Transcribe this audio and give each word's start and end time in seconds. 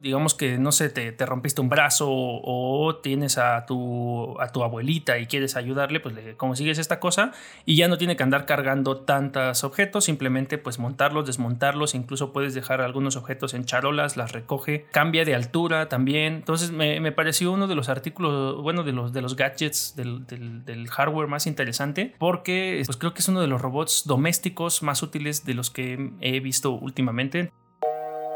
digamos 0.00 0.34
que 0.34 0.58
no 0.58 0.70
sé, 0.70 0.90
te, 0.90 1.10
te 1.12 1.26
rompiste 1.26 1.60
un 1.60 1.68
brazo 1.68 2.06
o, 2.08 2.96
tienes 3.02 3.36
a 3.38 3.66
tu, 3.66 4.40
a 4.40 4.52
tu 4.52 4.62
abuelita 4.62 5.18
y 5.18 5.26
quieres 5.26 5.56
ayudarle, 5.56 6.00
pues 6.00 6.14
le 6.14 6.36
consigues 6.36 6.78
esta 6.78 7.00
cosa 7.00 7.32
y 7.64 7.76
ya 7.76 7.88
no 7.88 7.98
tiene 7.98 8.16
que 8.16 8.22
andar 8.22 8.46
cargando 8.46 8.98
tantos 8.98 9.64
objetos, 9.64 10.04
simplemente 10.04 10.58
pues 10.58 10.78
montarlos, 10.78 11.26
desmontarlos, 11.26 11.94
incluso 11.94 12.32
puedes 12.32 12.54
dejar 12.54 12.80
algunos 12.80 13.16
objetos 13.16 13.54
en 13.54 13.64
charolas, 13.64 14.16
las 14.16 14.32
recoge, 14.32 14.86
cambia 14.92 15.24
de 15.24 15.34
altura 15.34 15.88
también. 15.88 16.34
Entonces 16.34 16.70
me, 16.70 17.00
me 17.00 17.12
pareció 17.12 17.52
uno 17.52 17.66
de 17.66 17.74
los 17.74 17.88
artículos, 17.88 18.62
bueno, 18.62 18.84
de 18.84 18.92
los, 18.92 19.12
de 19.12 19.22
los 19.22 19.34
gadgets 19.34 19.96
del, 19.96 20.26
del, 20.26 20.64
del 20.64 20.88
hardware 20.88 21.28
más 21.28 21.46
interesante 21.46 22.14
porque 22.18 22.82
pues 22.86 22.96
creo 22.96 23.14
que 23.14 23.20
es 23.20 23.28
uno 23.28 23.40
de 23.40 23.48
los 23.48 23.60
robots 23.60 24.04
domésticos 24.06 24.82
más 24.82 25.02
útiles 25.02 25.44
de 25.44 25.54
los 25.54 25.70
que 25.70 26.12
he 26.20 26.40
visto 26.40 26.72
últimamente. 26.72 27.50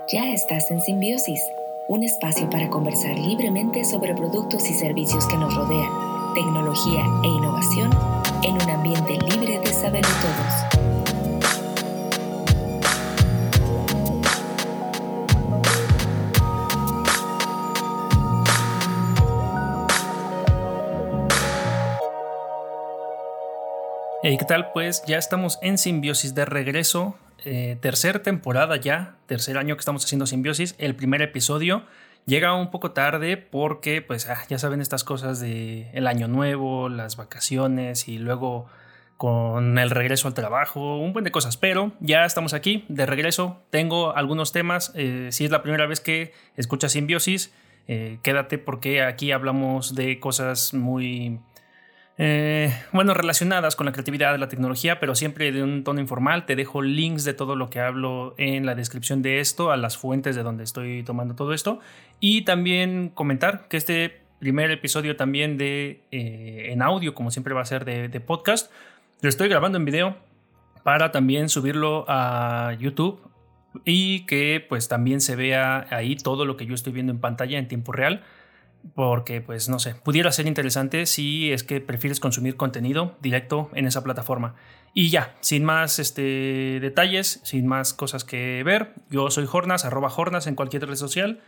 Ya 0.08 0.32
estás 0.32 0.70
en 0.70 0.80
Simbiosis, 0.80 1.52
un 1.88 2.02
espacio 2.02 2.50
para 2.50 2.68
conversar 2.68 3.16
libremente 3.16 3.84
sobre 3.84 4.14
productos 4.14 4.68
y 4.68 4.74
servicios 4.74 5.26
que 5.26 5.36
nos 5.36 5.54
rodean, 5.54 5.90
tecnología 6.34 7.04
e 7.24 7.28
innovación 7.28 7.90
en 8.42 8.54
un 8.54 8.70
ambiente 8.70 9.18
libre 9.30 9.60
de 9.60 9.72
saber 9.72 10.02
todos. 10.02 10.82
¿qué 24.22 24.44
tal? 24.46 24.72
Pues 24.72 25.02
ya 25.04 25.18
estamos 25.18 25.58
en 25.62 25.78
Simbiosis 25.78 26.34
de 26.34 26.44
regreso 26.44 27.14
eh, 27.44 27.76
tercera 27.80 28.22
temporada 28.22 28.76
ya, 28.76 29.16
tercer 29.26 29.58
año 29.58 29.76
que 29.76 29.80
estamos 29.80 30.04
haciendo 30.04 30.26
Simbiosis, 30.26 30.74
el 30.78 30.94
primer 30.94 31.22
episodio 31.22 31.84
llega 32.26 32.54
un 32.54 32.70
poco 32.70 32.92
tarde 32.92 33.36
porque 33.36 34.02
pues 34.02 34.28
ah, 34.28 34.42
ya 34.48 34.58
saben 34.58 34.80
estas 34.80 35.04
cosas 35.04 35.40
de 35.40 35.90
el 35.92 36.06
año 36.06 36.28
nuevo, 36.28 36.88
las 36.88 37.16
vacaciones 37.16 38.08
y 38.08 38.18
luego 38.18 38.66
con 39.16 39.78
el 39.78 39.90
regreso 39.90 40.26
al 40.26 40.34
trabajo, 40.34 40.98
un 40.98 41.12
buen 41.12 41.24
de 41.24 41.30
cosas, 41.30 41.56
pero 41.56 41.92
ya 42.00 42.24
estamos 42.24 42.54
aquí 42.54 42.84
de 42.88 43.06
regreso, 43.06 43.62
tengo 43.70 44.16
algunos 44.16 44.50
temas, 44.50 44.92
eh, 44.96 45.28
si 45.30 45.44
es 45.44 45.50
la 45.50 45.62
primera 45.62 45.86
vez 45.86 46.00
que 46.00 46.32
escuchas 46.56 46.92
Simbiosis, 46.92 47.54
eh, 47.86 48.18
quédate 48.22 48.58
porque 48.58 49.02
aquí 49.02 49.30
hablamos 49.30 49.94
de 49.94 50.18
cosas 50.18 50.74
muy 50.74 51.38
eh, 52.18 52.72
bueno, 52.92 53.14
relacionadas 53.14 53.74
con 53.74 53.86
la 53.86 53.92
creatividad, 53.92 54.38
la 54.38 54.48
tecnología, 54.48 55.00
pero 55.00 55.14
siempre 55.14 55.50
de 55.50 55.62
un 55.62 55.82
tono 55.82 56.00
informal. 56.00 56.44
Te 56.44 56.56
dejo 56.56 56.82
links 56.82 57.24
de 57.24 57.34
todo 57.34 57.56
lo 57.56 57.70
que 57.70 57.80
hablo 57.80 58.34
en 58.38 58.66
la 58.66 58.74
descripción 58.74 59.22
de 59.22 59.40
esto, 59.40 59.72
a 59.72 59.76
las 59.76 59.96
fuentes 59.96 60.36
de 60.36 60.42
donde 60.42 60.64
estoy 60.64 61.02
tomando 61.02 61.34
todo 61.34 61.52
esto. 61.54 61.80
Y 62.20 62.42
también 62.42 63.08
comentar 63.08 63.66
que 63.68 63.76
este 63.76 64.20
primer 64.38 64.70
episodio 64.70 65.16
también 65.16 65.56
de 65.56 66.02
eh, 66.10 66.68
en 66.70 66.82
audio, 66.82 67.14
como 67.14 67.30
siempre 67.30 67.54
va 67.54 67.62
a 67.62 67.66
ser 67.66 67.84
de, 67.84 68.08
de 68.08 68.20
podcast, 68.20 68.70
lo 69.20 69.28
estoy 69.28 69.48
grabando 69.48 69.78
en 69.78 69.84
video 69.84 70.16
para 70.82 71.12
también 71.12 71.48
subirlo 71.48 72.04
a 72.08 72.76
YouTube 72.78 73.20
y 73.84 74.26
que 74.26 74.64
pues 74.68 74.88
también 74.88 75.20
se 75.20 75.36
vea 75.36 75.86
ahí 75.90 76.16
todo 76.16 76.44
lo 76.44 76.56
que 76.56 76.66
yo 76.66 76.74
estoy 76.74 76.92
viendo 76.92 77.12
en 77.12 77.20
pantalla 77.20 77.58
en 77.58 77.68
tiempo 77.68 77.92
real 77.92 78.22
porque 78.94 79.40
pues 79.40 79.68
no 79.68 79.78
sé, 79.78 79.94
pudiera 79.94 80.32
ser 80.32 80.46
interesante 80.46 81.06
si 81.06 81.52
es 81.52 81.62
que 81.64 81.80
prefieres 81.80 82.20
consumir 82.20 82.56
contenido 82.56 83.16
directo 83.20 83.70
en 83.74 83.86
esa 83.86 84.04
plataforma. 84.04 84.54
Y 84.94 85.08
ya, 85.08 85.34
sin 85.40 85.64
más 85.64 85.98
este, 85.98 86.78
detalles, 86.80 87.40
sin 87.44 87.66
más 87.66 87.94
cosas 87.94 88.24
que 88.24 88.62
ver, 88.62 88.92
yo 89.08 89.30
soy 89.30 89.46
Jornas, 89.46 89.84
arroba 89.84 90.10
Jornas 90.10 90.46
en 90.46 90.54
cualquier 90.54 90.86
red 90.86 90.96
social. 90.96 91.40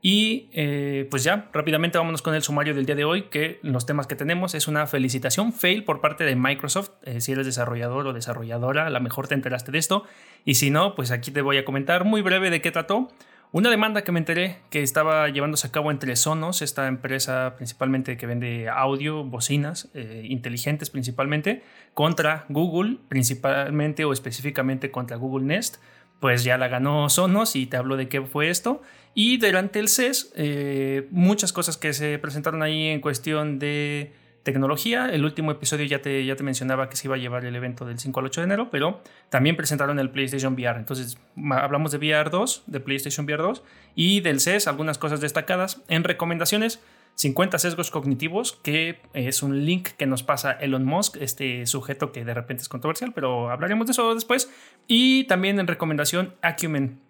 Y 0.00 0.48
eh, 0.52 1.08
pues 1.10 1.24
ya, 1.24 1.48
rápidamente 1.52 1.98
vámonos 1.98 2.22
con 2.22 2.34
el 2.34 2.42
sumario 2.42 2.74
del 2.74 2.86
día 2.86 2.94
de 2.94 3.04
hoy, 3.04 3.22
que 3.24 3.58
los 3.62 3.84
temas 3.84 4.06
que 4.06 4.14
tenemos 4.14 4.54
es 4.54 4.68
una 4.68 4.86
felicitación 4.86 5.52
fail 5.52 5.84
por 5.84 6.00
parte 6.00 6.24
de 6.24 6.36
Microsoft. 6.36 6.90
Eh, 7.02 7.20
si 7.20 7.32
eres 7.32 7.46
desarrollador 7.46 8.06
o 8.06 8.12
desarrolladora, 8.12 8.86
a 8.86 8.90
lo 8.90 9.00
mejor 9.00 9.26
te 9.26 9.34
enteraste 9.34 9.72
de 9.72 9.78
esto. 9.78 10.04
Y 10.44 10.54
si 10.54 10.70
no, 10.70 10.94
pues 10.94 11.10
aquí 11.10 11.30
te 11.30 11.42
voy 11.42 11.58
a 11.58 11.64
comentar 11.64 12.04
muy 12.04 12.22
breve 12.22 12.50
de 12.50 12.60
qué 12.60 12.70
trató. 12.70 13.08
Una 13.50 13.70
demanda 13.70 14.02
que 14.02 14.12
me 14.12 14.18
enteré 14.18 14.58
que 14.68 14.82
estaba 14.82 15.26
llevándose 15.30 15.66
a 15.66 15.72
cabo 15.72 15.90
entre 15.90 16.14
Sonos, 16.16 16.60
esta 16.60 16.86
empresa 16.86 17.54
principalmente 17.56 18.18
que 18.18 18.26
vende 18.26 18.68
audio, 18.68 19.24
bocinas 19.24 19.88
eh, 19.94 20.26
inteligentes 20.28 20.90
principalmente, 20.90 21.62
contra 21.94 22.44
Google, 22.50 22.98
principalmente 23.08 24.04
o 24.04 24.12
específicamente 24.12 24.90
contra 24.90 25.16
Google 25.16 25.46
Nest, 25.46 25.78
pues 26.20 26.44
ya 26.44 26.58
la 26.58 26.68
ganó 26.68 27.08
Sonos 27.08 27.56
y 27.56 27.64
te 27.64 27.78
hablo 27.78 27.96
de 27.96 28.08
qué 28.08 28.20
fue 28.20 28.50
esto. 28.50 28.82
Y 29.14 29.38
durante 29.38 29.78
el 29.78 29.88
CES, 29.88 30.30
eh, 30.36 31.08
muchas 31.10 31.54
cosas 31.54 31.78
que 31.78 31.94
se 31.94 32.18
presentaron 32.18 32.62
ahí 32.62 32.88
en 32.88 33.00
cuestión 33.00 33.58
de 33.58 34.12
tecnología. 34.52 35.10
El 35.10 35.26
último 35.26 35.50
episodio 35.50 35.84
ya 35.84 36.00
te, 36.00 36.24
ya 36.24 36.34
te 36.34 36.42
mencionaba 36.42 36.88
que 36.88 36.96
se 36.96 37.06
iba 37.06 37.16
a 37.16 37.18
llevar 37.18 37.44
el 37.44 37.54
evento 37.54 37.84
del 37.84 37.98
5 37.98 38.18
al 38.18 38.26
8 38.26 38.40
de 38.40 38.44
enero, 38.46 38.70
pero 38.70 39.02
también 39.28 39.56
presentaron 39.56 39.98
el 39.98 40.08
PlayStation 40.08 40.54
VR. 40.54 40.78
Entonces, 40.78 41.18
hablamos 41.50 41.92
de 41.92 41.98
VR 41.98 42.30
2, 42.30 42.62
de 42.66 42.80
PlayStation 42.80 43.26
VR 43.26 43.42
2 43.42 43.62
y 43.94 44.20
del 44.20 44.40
CES, 44.40 44.66
algunas 44.66 44.96
cosas 44.96 45.20
destacadas. 45.20 45.82
En 45.88 46.02
recomendaciones, 46.02 46.80
50 47.16 47.58
sesgos 47.58 47.90
cognitivos, 47.90 48.52
que 48.62 49.02
es 49.12 49.42
un 49.42 49.66
link 49.66 49.88
que 49.98 50.06
nos 50.06 50.22
pasa 50.22 50.52
Elon 50.52 50.86
Musk, 50.86 51.18
este 51.20 51.66
sujeto 51.66 52.10
que 52.10 52.24
de 52.24 52.32
repente 52.32 52.62
es 52.62 52.70
controversial, 52.70 53.12
pero 53.12 53.50
hablaremos 53.50 53.86
de 53.86 53.90
eso 53.92 54.14
después. 54.14 54.50
Y 54.86 55.24
también 55.24 55.60
en 55.60 55.66
recomendación, 55.66 56.34
Acumen, 56.40 57.00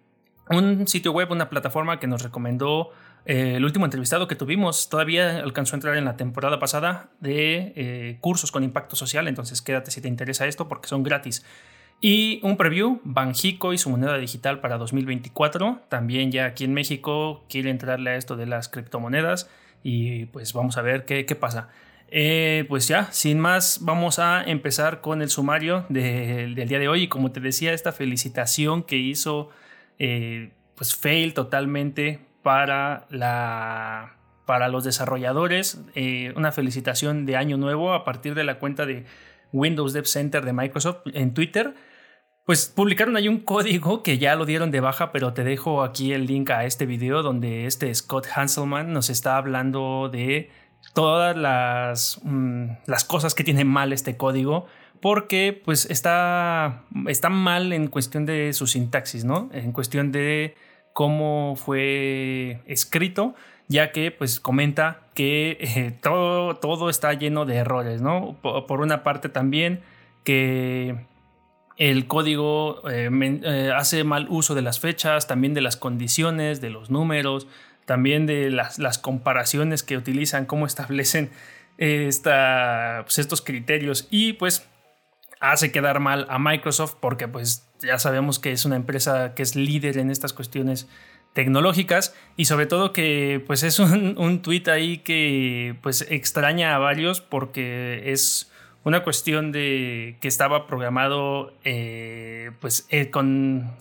un 0.49 0.87
sitio 0.87 1.11
web, 1.13 1.31
una 1.31 1.49
plataforma 1.49 1.99
que 1.99 2.07
nos 2.07 2.23
recomendó 2.23 2.91
eh, 3.25 3.55
el 3.55 3.65
último 3.65 3.85
entrevistado 3.85 4.27
que 4.27 4.35
tuvimos 4.35 4.89
todavía 4.89 5.39
alcanzó 5.39 5.75
a 5.75 5.77
entrar 5.77 5.97
en 5.97 6.05
la 6.05 6.17
temporada 6.17 6.59
pasada 6.59 7.09
de 7.19 7.73
eh, 7.75 8.17
cursos 8.21 8.51
con 8.51 8.63
impacto 8.63 8.95
social, 8.95 9.27
entonces 9.27 9.61
quédate 9.61 9.91
si 9.91 10.01
te 10.01 10.07
interesa 10.07 10.47
esto 10.47 10.67
porque 10.67 10.87
son 10.87 11.03
gratis. 11.03 11.45
Y 12.01 12.39
un 12.43 12.55
preview, 12.55 13.01
Banjico 13.03 13.73
y 13.73 13.77
su 13.77 13.89
moneda 13.89 14.17
digital 14.17 14.61
para 14.61 14.77
2024. 14.77 15.81
También 15.89 16.31
ya 16.31 16.45
aquí 16.45 16.63
en 16.63 16.73
México 16.73 17.45
quiere 17.49 17.69
entrarle 17.69 18.11
a 18.11 18.15
esto 18.15 18.37
de 18.37 18.45
las 18.45 18.69
criptomonedas 18.69 19.49
y 19.83 20.25
pues 20.27 20.53
vamos 20.53 20.77
a 20.77 20.81
ver 20.81 21.03
qué, 21.03 21.25
qué 21.25 21.35
pasa. 21.35 21.67
Eh, 22.07 22.65
pues 22.69 22.87
ya, 22.87 23.11
sin 23.11 23.37
más, 23.39 23.79
vamos 23.81 24.17
a 24.17 24.41
empezar 24.43 25.01
con 25.01 25.21
el 25.21 25.29
sumario 25.29 25.85
del 25.89 26.55
día 26.55 26.79
de 26.79 26.87
hoy. 26.87 27.03
Y 27.03 27.07
como 27.09 27.33
te 27.33 27.41
decía, 27.41 27.73
esta 27.73 27.91
felicitación 27.91 28.83
que 28.83 28.95
hizo 28.95 29.49
pues 29.97 30.95
fail 30.95 31.33
totalmente 31.33 32.28
para, 32.49 33.05
para 34.47 34.69
los 34.69 34.83
desarrolladores. 34.83 35.83
Eh, 35.93 36.33
una 36.35 36.51
felicitación 36.51 37.27
de 37.27 37.35
año 37.35 37.57
nuevo 37.57 37.93
a 37.93 38.03
partir 38.03 38.33
de 38.33 38.43
la 38.43 38.57
cuenta 38.57 38.87
de 38.87 39.05
Windows 39.53 39.93
Dev 39.93 40.07
Center 40.07 40.43
de 40.43 40.51
Microsoft 40.51 41.01
en 41.13 41.35
Twitter. 41.35 41.75
Pues 42.47 42.65
publicaron 42.65 43.15
ahí 43.17 43.27
un 43.27 43.41
código 43.41 44.01
que 44.01 44.17
ya 44.17 44.35
lo 44.35 44.47
dieron 44.47 44.71
de 44.71 44.79
baja, 44.79 45.11
pero 45.11 45.33
te 45.33 45.43
dejo 45.43 45.83
aquí 45.83 46.11
el 46.11 46.25
link 46.25 46.49
a 46.49 46.65
este 46.65 46.87
video 46.87 47.21
donde 47.21 47.67
este 47.67 47.93
Scott 47.93 48.25
Hanselman 48.33 48.93
nos 48.93 49.11
está 49.11 49.37
hablando 49.37 50.09
de 50.11 50.49
todas 50.95 51.37
las, 51.37 52.19
mm, 52.23 52.65
las 52.87 53.03
cosas 53.03 53.35
que 53.35 53.43
tiene 53.43 53.63
mal 53.63 53.93
este 53.93 54.17
código 54.17 54.65
porque 55.01 55.61
pues 55.63 55.85
está, 55.85 56.81
está 57.05 57.29
mal 57.29 57.73
en 57.73 57.89
cuestión 57.89 58.25
de 58.25 58.53
su 58.53 58.65
sintaxis, 58.65 59.23
¿no? 59.23 59.51
En 59.53 59.71
cuestión 59.71 60.11
de 60.11 60.55
cómo 60.93 61.55
fue 61.55 62.61
escrito, 62.65 63.35
ya 63.67 63.91
que 63.91 64.11
pues 64.11 64.39
comenta 64.39 65.01
que 65.13 65.57
eh, 65.59 65.91
todo, 66.01 66.55
todo 66.55 66.89
está 66.89 67.13
lleno 67.13 67.45
de 67.45 67.57
errores, 67.57 68.01
¿no? 68.01 68.37
Por, 68.41 68.81
una 68.81 69.03
parte 69.03 69.29
también 69.29 69.81
que 70.23 71.05
el 71.77 72.07
código 72.07 72.81
eh, 72.89 73.09
eh, 73.11 73.71
hace 73.75 74.03
mal 74.03 74.27
uso 74.29 74.55
de 74.55 74.61
las 74.61 74.79
fechas, 74.79 75.27
también 75.27 75.53
de 75.53 75.61
las 75.61 75.77
condiciones, 75.77 76.61
de 76.61 76.69
los 76.69 76.89
números, 76.89 77.47
también 77.85 78.25
de 78.25 78.49
las, 78.49 78.97
comparaciones 78.97 79.83
que 79.83 79.97
utilizan, 79.97 80.45
cómo 80.45 80.65
establecen 80.65 81.31
esta, 81.77 83.01
pues, 83.05 83.19
estos 83.19 83.41
criterios 83.41 84.07
y 84.11 84.33
pues 84.33 84.68
hace 85.39 85.71
quedar 85.71 85.99
mal 85.99 86.25
a 86.29 86.39
Microsoft 86.39 86.95
porque 86.99 87.27
pues 87.27 87.67
ya 87.79 87.97
sabemos 87.99 88.39
que 88.39 88.51
es 88.51 88.65
una 88.65 88.75
empresa 88.75 89.33
que 89.35 89.43
es 89.43 89.55
líder 89.55 89.97
en 89.97 90.11
estas 90.11 90.33
cuestiones 90.33 90.87
tecnológicas 91.33 92.15
y 92.35 92.45
sobre 92.45 92.65
todo 92.65 92.91
que 92.91 93.43
pues 93.45 93.63
es 93.63 93.79
un, 93.79 94.17
un 94.19 94.41
tweet 94.41 94.63
ahí 94.67 94.99
que 94.99 95.77
pues 95.81 96.05
extraña 96.09 96.75
a 96.75 96.79
varios 96.79 97.21
porque 97.21 98.11
es 98.11 98.51
una 98.83 99.03
cuestión 99.03 99.51
de 99.51 100.17
que 100.21 100.27
estaba 100.27 100.67
programado 100.67 101.53
eh, 101.63 102.51
pues 102.59 102.87
eh, 102.89 103.09
con 103.09 103.71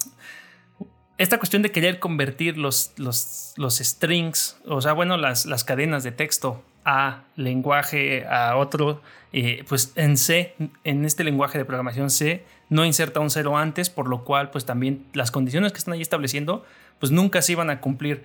esta 1.18 1.38
cuestión 1.38 1.62
de 1.62 1.72
querer 1.72 1.98
convertir 1.98 2.58
los, 2.58 2.92
los, 2.96 3.52
los 3.56 3.78
strings, 3.78 4.56
o 4.66 4.80
sea, 4.80 4.92
bueno, 4.92 5.16
las, 5.16 5.46
las 5.46 5.64
cadenas 5.64 6.04
de 6.04 6.12
texto 6.12 6.62
a 6.88 7.24
lenguaje, 7.36 8.26
a 8.26 8.56
otro, 8.56 9.02
eh, 9.34 9.62
pues 9.68 9.92
en 9.94 10.16
C, 10.16 10.54
en 10.84 11.04
este 11.04 11.22
lenguaje 11.22 11.58
de 11.58 11.66
programación 11.66 12.08
C, 12.08 12.46
no 12.70 12.86
inserta 12.86 13.20
un 13.20 13.28
cero 13.28 13.58
antes, 13.58 13.90
por 13.90 14.08
lo 14.08 14.24
cual 14.24 14.50
pues 14.50 14.64
también 14.64 15.04
las 15.12 15.30
condiciones 15.30 15.72
que 15.72 15.78
están 15.78 15.92
ahí 15.92 16.00
estableciendo 16.00 16.64
pues 16.98 17.12
nunca 17.12 17.42
se 17.42 17.52
iban 17.52 17.68
a 17.68 17.82
cumplir. 17.82 18.24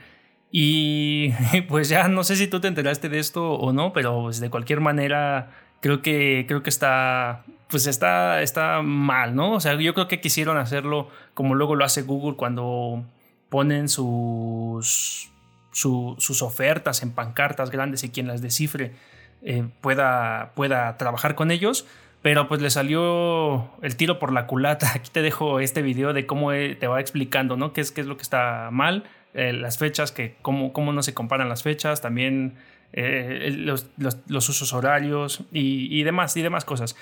Y 0.50 1.33
pues 1.68 1.89
ya 1.89 2.07
no 2.07 2.24
sé 2.24 2.38
si 2.38 2.48
tú 2.48 2.62
te 2.62 2.69
enteraste 2.69 3.10
de 3.10 3.19
esto 3.19 3.51
o 3.51 3.74
no, 3.74 3.92
pero 3.92 4.24
pues 4.24 4.39
de 4.39 4.50
cualquier 4.50 4.80
manera 4.80 5.51
creo 5.81 6.01
que, 6.01 6.45
creo 6.48 6.63
que 6.63 6.69
está, 6.69 7.44
pues 7.68 7.86
está, 7.86 8.42
está 8.42 8.81
mal, 8.81 9.36
¿no? 9.36 9.51
O 9.51 9.60
sea, 9.60 9.75
yo 9.75 9.94
creo 9.94 10.07
que 10.07 10.21
quisieron 10.21 10.56
hacerlo 10.56 11.10
como 11.33 11.54
luego 11.54 11.75
lo 11.75 11.83
hace 11.83 12.04
Google 12.04 12.38
cuando 12.38 13.04
ponen 13.50 13.89
sus, 13.89 15.32
sus 15.73 16.41
ofertas 16.41 17.03
en 17.03 17.11
pancartas 17.11 17.69
grandes 17.71 18.03
y 18.03 18.09
quien 18.09 18.27
las 18.27 18.41
descifre 18.41 18.93
eh, 19.41 19.67
pueda, 19.81 20.53
pueda 20.55 20.97
trabajar 20.97 21.35
con 21.35 21.51
ellos. 21.51 21.85
Pero 22.21 22.47
pues 22.47 22.61
le 22.61 22.69
salió 22.69 23.69
el 23.81 23.97
tiro 23.97 24.17
por 24.17 24.31
la 24.31 24.47
culata. 24.47 24.91
Aquí 24.95 25.09
te 25.11 25.21
dejo 25.21 25.59
este 25.59 25.81
video 25.81 26.13
de 26.13 26.25
cómo 26.25 26.53
eh, 26.53 26.75
te 26.75 26.87
va 26.87 27.01
explicando, 27.01 27.57
¿no? 27.57 27.73
Qué 27.73 27.81
es, 27.81 27.91
qué 27.91 28.01
es 28.01 28.07
lo 28.07 28.15
que 28.15 28.23
está 28.23 28.69
mal, 28.71 29.03
eh, 29.33 29.51
las 29.51 29.77
fechas, 29.77 30.11
que 30.11 30.37
cómo, 30.41 30.71
cómo 30.71 30.93
no 30.93 31.03
se 31.03 31.13
comparan 31.13 31.49
las 31.49 31.63
fechas, 31.63 32.01
también 32.01 32.55
eh, 32.95 33.49
los, 33.57 33.89
usos 34.49 34.71
horarios 34.71 35.41
y, 35.51 36.03
demás, 36.03 36.37
y 36.37 36.43
demás 36.43 36.63
cosas. 36.63 36.95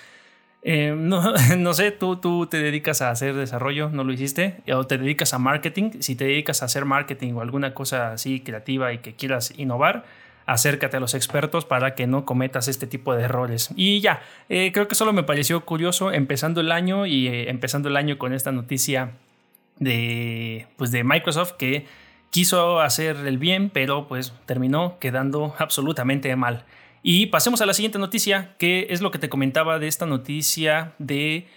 Eh, 0.64 0.94
no, 0.98 1.74
sé, 1.74 1.92
¿tú, 1.92 2.18
tú 2.18 2.48
te 2.48 2.58
dedicas 2.58 3.02
a 3.02 3.10
hacer 3.10 3.36
desarrollo, 3.36 3.90
no 3.90 4.04
lo 4.04 4.14
hiciste, 4.14 4.62
o 4.74 4.86
te 4.86 4.98
dedicas 4.98 5.34
a 5.34 5.40
marketing. 5.40 5.92
Si 6.00 6.16
te 6.16 6.26
dedicas 6.26 6.62
a 6.62 6.66
hacer 6.66 6.86
marketing 6.86 7.34
o 7.34 7.42
alguna 7.42 7.74
cosa 7.74 8.14
así 8.14 8.42
creativa 8.42 8.94
y 8.94 9.00
que 9.00 9.16
quieras 9.16 9.54
innovar, 9.58 10.06
acércate 10.46 10.98
a 10.98 11.00
los 11.00 11.14
expertos 11.14 11.66
para 11.66 11.96
que 11.96 12.08
no 12.08 12.26
cometas 12.26 12.68
este 12.68 12.88
tipo 12.88 13.16
de 13.16 13.24
errores. 13.24 13.70
Y 13.76 14.02
ya, 14.02 14.22
eh, 14.50 14.72
creo 14.74 14.88
que 14.88 14.96
solo 14.96 15.14
me 15.14 15.24
pareció 15.24 15.66
curioso 15.66 16.12
empezando 16.12 16.62
el 16.62 16.72
año 16.72 17.06
y 17.06 17.28
empezando 17.28 17.90
el 17.90 17.98
año 17.98 18.18
con 18.18 18.34
esta 18.34 18.52
noticia 18.52 19.12
de, 19.80 20.68
pues 20.78 20.92
de 20.92 21.04
Microsoft 21.04 21.54
que 21.54 21.86
quiso 22.30 22.80
hacer 22.80 23.18
el 23.28 23.38
bien, 23.38 23.70
pero 23.70 24.08
pues 24.08 24.34
terminó 24.46 24.98
quedando 25.00 25.56
absolutamente 25.58 26.36
mal. 26.36 26.66
Y 27.04 27.28
pasemos 27.28 27.62
a 27.62 27.66
la 27.66 27.74
siguiente 27.74 28.00
noticia, 28.00 28.56
que 28.58 28.88
es 28.90 29.02
lo 29.02 29.12
que 29.12 29.20
te 29.20 29.30
comentaba 29.30 29.80
de 29.80 29.88
esta 29.88 30.06
noticia 30.06 30.94
de 31.00 31.48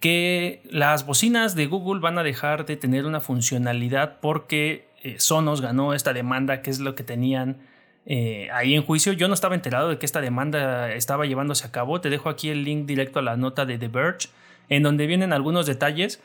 que 0.00 0.62
las 0.68 1.06
bocinas 1.06 1.54
de 1.54 1.66
Google 1.66 2.00
van 2.00 2.18
a 2.18 2.22
dejar 2.22 2.66
de 2.66 2.76
tener 2.76 3.06
una 3.06 3.20
funcionalidad 3.20 4.18
porque 4.20 4.88
eh, 5.02 5.16
Sonos 5.18 5.60
ganó 5.60 5.94
esta 5.94 6.12
demanda, 6.12 6.60
que 6.60 6.70
es 6.70 6.80
lo 6.80 6.94
que 6.94 7.04
tenían 7.04 7.58
eh, 8.04 8.48
ahí 8.52 8.74
en 8.74 8.82
juicio. 8.82 9.12
Yo 9.12 9.28
no 9.28 9.34
estaba 9.34 9.54
enterado 9.54 9.88
de 9.88 9.98
que 9.98 10.06
esta 10.06 10.20
demanda 10.20 10.92
estaba 10.92 11.24
llevándose 11.24 11.66
a 11.66 11.72
cabo. 11.72 12.00
Te 12.00 12.10
dejo 12.10 12.28
aquí 12.28 12.50
el 12.50 12.64
link 12.64 12.86
directo 12.86 13.20
a 13.20 13.22
la 13.22 13.36
nota 13.36 13.64
de 13.64 13.78
The 13.78 13.88
Verge, 13.88 14.28
en 14.68 14.82
donde 14.82 15.06
vienen 15.06 15.32
algunos 15.32 15.66
detalles. 15.66 16.20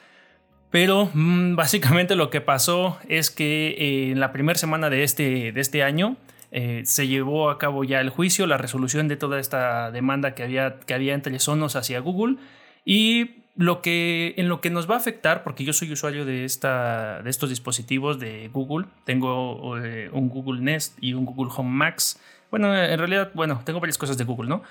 Pero 0.71 1.09
mm, 1.13 1.55
básicamente 1.55 2.15
lo 2.15 2.29
que 2.29 2.41
pasó 2.41 2.97
es 3.07 3.31
que 3.31 3.75
eh, 3.77 4.11
en 4.11 4.19
la 4.19 4.31
primera 4.31 4.57
semana 4.57 4.89
de 4.89 5.03
este, 5.03 5.51
de 5.51 5.61
este 5.61 5.83
año 5.83 6.17
eh, 6.51 6.81
se 6.85 7.07
llevó 7.07 7.49
a 7.49 7.57
cabo 7.57 7.83
ya 7.83 8.01
el 8.01 8.09
juicio, 8.09 8.47
la 8.47 8.57
resolución 8.57 9.07
de 9.07 9.17
toda 9.17 9.39
esta 9.39 9.91
demanda 9.91 10.35
que 10.35 10.43
había, 10.43 10.79
que 10.79 10.93
había 10.93 11.13
entre 11.13 11.37
Sonos 11.39 11.75
hacia 11.75 11.99
Google. 11.99 12.37
Y 12.85 13.43
lo 13.55 13.81
que, 13.81 14.35
en 14.37 14.49
lo 14.49 14.61
que 14.61 14.69
nos 14.69 14.89
va 14.89 14.95
a 14.95 14.97
afectar, 14.97 15.43
porque 15.43 15.63
yo 15.63 15.73
soy 15.73 15.91
usuario 15.91 16.25
de, 16.25 16.45
esta, 16.45 17.21
de 17.23 17.29
estos 17.29 17.49
dispositivos 17.49 18.19
de 18.19 18.49
Google, 18.53 18.85
tengo 19.03 19.77
eh, 19.77 20.09
un 20.13 20.29
Google 20.29 20.61
Nest 20.61 20.97
y 21.01 21.13
un 21.13 21.25
Google 21.25 21.51
Home 21.55 21.71
Max. 21.71 22.19
Bueno, 22.49 22.75
en 22.75 22.97
realidad, 22.97 23.31
bueno, 23.33 23.61
tengo 23.65 23.79
varias 23.79 23.97
cosas 23.97 24.17
de 24.17 24.23
Google, 24.23 24.47
¿no? 24.47 24.63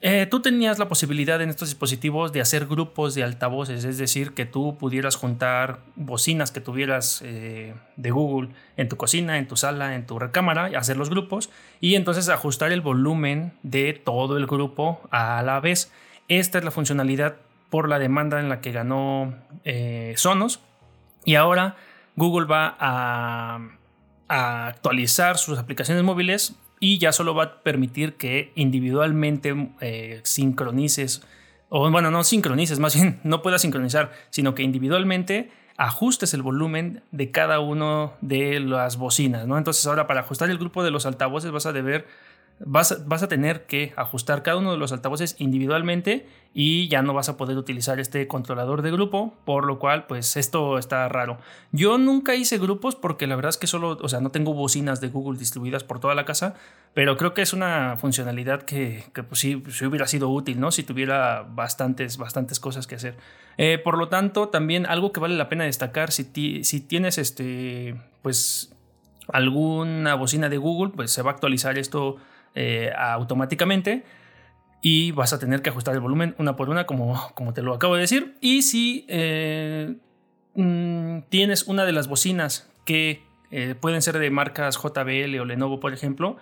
Eh, 0.00 0.26
tú 0.30 0.40
tenías 0.40 0.78
la 0.78 0.88
posibilidad 0.88 1.40
en 1.42 1.50
estos 1.50 1.68
dispositivos 1.68 2.32
de 2.32 2.40
hacer 2.40 2.66
grupos 2.66 3.14
de 3.14 3.22
altavoces, 3.22 3.84
es 3.84 3.98
decir, 3.98 4.32
que 4.32 4.46
tú 4.46 4.78
pudieras 4.78 5.16
juntar 5.16 5.80
bocinas 5.96 6.50
que 6.50 6.60
tuvieras 6.60 7.20
eh, 7.24 7.74
de 7.96 8.10
Google 8.10 8.50
en 8.76 8.88
tu 8.88 8.96
cocina, 8.96 9.36
en 9.36 9.46
tu 9.46 9.56
sala, 9.56 9.94
en 9.94 10.06
tu 10.06 10.18
recámara, 10.18 10.70
hacer 10.78 10.96
los 10.96 11.10
grupos 11.10 11.50
y 11.80 11.96
entonces 11.96 12.28
ajustar 12.28 12.72
el 12.72 12.80
volumen 12.80 13.52
de 13.62 13.92
todo 13.92 14.36
el 14.36 14.46
grupo 14.46 15.00
a 15.10 15.42
la 15.42 15.60
vez. 15.60 15.92
Esta 16.28 16.58
es 16.58 16.64
la 16.64 16.70
funcionalidad 16.70 17.36
por 17.68 17.88
la 17.88 17.98
demanda 17.98 18.40
en 18.40 18.48
la 18.48 18.60
que 18.60 18.72
ganó 18.72 19.34
eh, 19.64 20.14
Sonos 20.16 20.60
y 21.24 21.34
ahora 21.34 21.76
Google 22.16 22.46
va 22.46 22.76
a 22.78 23.58
actualizar 24.28 25.36
sus 25.36 25.58
aplicaciones 25.58 26.02
móviles 26.04 26.56
y 26.80 26.98
ya 26.98 27.12
solo 27.12 27.34
va 27.34 27.44
a 27.44 27.62
permitir 27.62 28.14
que 28.14 28.52
individualmente 28.54 29.72
eh, 29.80 30.20
sincronices, 30.24 31.22
o 31.68 31.90
bueno, 31.90 32.10
no 32.10 32.24
sincronices, 32.24 32.78
más 32.78 32.94
bien 32.94 33.20
no 33.24 33.42
puedas 33.42 33.62
sincronizar, 33.62 34.12
sino 34.30 34.54
que 34.54 34.62
individualmente 34.62 35.50
ajustes 35.76 36.34
el 36.34 36.42
volumen 36.42 37.02
de 37.10 37.30
cada 37.30 37.60
uno 37.60 38.14
de 38.20 38.60
las 38.60 38.96
bocinas, 38.96 39.46
¿no? 39.46 39.58
Entonces 39.58 39.86
ahora 39.86 40.06
para 40.06 40.20
ajustar 40.20 40.50
el 40.50 40.58
grupo 40.58 40.84
de 40.84 40.90
los 40.90 41.06
altavoces 41.06 41.50
vas 41.50 41.66
a 41.66 41.72
deber 41.72 42.06
vas, 42.60 42.92
a 42.92 43.28
tener 43.28 43.66
que 43.66 43.92
ajustar 43.96 44.42
cada 44.42 44.56
uno 44.56 44.72
de 44.72 44.78
los 44.78 44.92
altavoces 44.92 45.34
individualmente 45.38 46.26
y 46.54 46.86
ya 46.88 47.02
no 47.02 47.12
vas 47.12 47.28
a 47.28 47.36
poder 47.36 47.58
utilizar 47.58 47.98
este 47.98 48.28
controlador 48.28 48.82
de 48.82 48.92
grupo, 48.92 49.34
por 49.44 49.66
lo 49.66 49.80
cual 49.80 50.06
pues 50.06 50.36
esto 50.36 50.78
está 50.78 51.08
raro. 51.08 51.38
Yo 51.72 51.98
nunca 51.98 52.36
hice 52.36 52.58
grupos 52.58 52.94
porque 52.94 53.26
la 53.26 53.34
verdad 53.34 53.50
es 53.50 53.56
que 53.56 53.66
solo, 53.66 53.98
o 54.00 54.08
sea, 54.08 54.20
no 54.20 54.30
tengo 54.30 54.54
bocinas 54.54 55.00
de 55.00 55.08
Google 55.08 55.38
distribuidas 55.38 55.82
por 55.82 55.98
toda 55.98 56.14
la 56.14 56.24
casa, 56.24 56.54
pero 56.94 57.16
creo 57.16 57.34
que 57.34 57.42
es 57.42 57.52
una 57.52 57.96
funcionalidad 57.96 58.62
que, 58.62 59.04
que 59.12 59.24
pues 59.24 59.40
sí, 59.40 59.56
hubiera 59.56 60.06
sido 60.06 60.28
útil, 60.28 60.60
¿no? 60.60 60.70
Si 60.70 60.84
tuviera 60.84 61.42
bastantes, 61.42 62.18
bastantes 62.18 62.60
cosas 62.60 62.86
que 62.86 62.94
hacer. 62.94 63.16
Eh, 63.58 63.78
por 63.82 63.98
lo 63.98 64.08
tanto, 64.08 64.48
también 64.48 64.86
algo 64.86 65.10
que 65.10 65.18
vale 65.18 65.36
la 65.36 65.48
pena 65.48 65.64
destacar, 65.64 66.12
si, 66.12 66.62
si 66.62 66.80
tienes 66.80 67.18
este, 67.18 68.00
pues 68.22 68.72
alguna 69.28 70.14
bocina 70.14 70.48
de 70.48 70.58
Google, 70.58 70.92
pues 70.94 71.10
se 71.10 71.22
va 71.22 71.30
a 71.30 71.34
actualizar 71.34 71.78
esto 71.78 72.16
eh, 72.54 72.92
automáticamente 72.96 74.04
y 74.80 75.12
vas 75.12 75.32
a 75.32 75.38
tener 75.38 75.62
que 75.62 75.70
ajustar 75.70 75.94
el 75.94 76.00
volumen 76.00 76.34
una 76.38 76.56
por 76.56 76.70
una 76.70 76.86
como, 76.86 77.32
como 77.34 77.52
te 77.52 77.62
lo 77.62 77.74
acabo 77.74 77.94
de 77.94 78.02
decir. 78.02 78.36
Y 78.40 78.62
si 78.62 79.06
eh, 79.08 79.96
mm, 80.54 81.20
tienes 81.30 81.64
una 81.64 81.84
de 81.84 81.92
las 81.92 82.06
bocinas 82.06 82.70
que 82.84 83.22
eh, 83.50 83.74
pueden 83.74 84.02
ser 84.02 84.18
de 84.18 84.30
marcas 84.30 84.76
JBL 84.76 85.38
o 85.40 85.44
Lenovo, 85.44 85.80
por 85.80 85.92
ejemplo, 85.92 86.36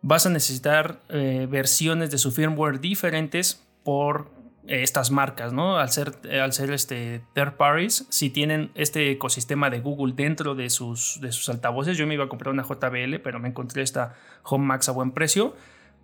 vas 0.00 0.26
a 0.26 0.30
necesitar 0.30 1.00
versiones 1.08 2.10
de 2.10 2.18
su 2.18 2.32
firmware 2.32 2.80
diferentes 2.80 3.64
por 3.84 4.30
estas 4.66 5.10
marcas, 5.10 5.52
¿no? 5.52 5.78
Al 5.78 5.90
ser, 5.90 6.12
al 6.40 6.52
ser 6.52 6.70
este 6.70 7.22
third 7.34 7.54
parties, 7.54 8.06
si 8.10 8.30
tienen 8.30 8.70
este 8.74 9.10
ecosistema 9.10 9.70
de 9.70 9.80
Google 9.80 10.14
dentro 10.14 10.54
de 10.54 10.70
sus, 10.70 11.18
de 11.20 11.32
sus 11.32 11.48
altavoces, 11.48 11.96
yo 11.96 12.06
me 12.06 12.14
iba 12.14 12.24
a 12.24 12.28
comprar 12.28 12.52
una 12.52 12.62
JBL, 12.62 13.16
pero 13.22 13.40
me 13.40 13.48
encontré 13.48 13.82
esta 13.82 14.14
Home 14.44 14.64
Max 14.64 14.88
a 14.88 14.92
buen 14.92 15.10
precio, 15.10 15.54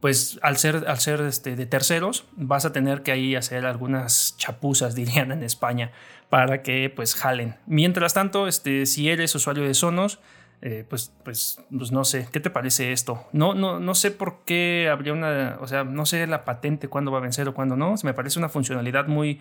pues 0.00 0.38
al 0.42 0.56
ser, 0.56 0.84
al 0.88 0.98
ser 0.98 1.20
este, 1.22 1.56
de 1.56 1.66
terceros, 1.66 2.24
vas 2.36 2.64
a 2.64 2.72
tener 2.72 3.02
que 3.02 3.12
ahí 3.12 3.34
hacer 3.34 3.64
algunas 3.66 4.36
chapuzas, 4.36 4.94
dirían 4.96 5.32
en 5.32 5.42
España, 5.42 5.92
para 6.28 6.62
que 6.62 6.92
pues 6.94 7.14
jalen. 7.14 7.56
Mientras 7.66 8.14
tanto, 8.14 8.48
este, 8.48 8.86
si 8.86 9.08
eres 9.08 9.34
usuario 9.34 9.64
de 9.64 9.74
Sonos, 9.74 10.18
eh, 10.60 10.84
pues, 10.88 11.14
pues, 11.24 11.60
pues 11.76 11.92
no 11.92 12.04
sé, 12.04 12.28
¿qué 12.32 12.40
te 12.40 12.50
parece 12.50 12.92
esto? 12.92 13.26
No, 13.32 13.54
no, 13.54 13.78
no 13.78 13.94
sé 13.94 14.10
por 14.10 14.44
qué 14.44 14.88
habría 14.90 15.12
una, 15.12 15.56
o 15.60 15.68
sea, 15.68 15.84
no 15.84 16.04
sé 16.04 16.26
la 16.26 16.44
patente 16.44 16.88
cuándo 16.88 17.12
va 17.12 17.18
a 17.18 17.22
vencer 17.22 17.46
o 17.48 17.54
cuándo 17.54 17.76
no. 17.76 17.94
Me 18.02 18.14
parece 18.14 18.38
una 18.40 18.48
funcionalidad 18.48 19.06
muy, 19.06 19.40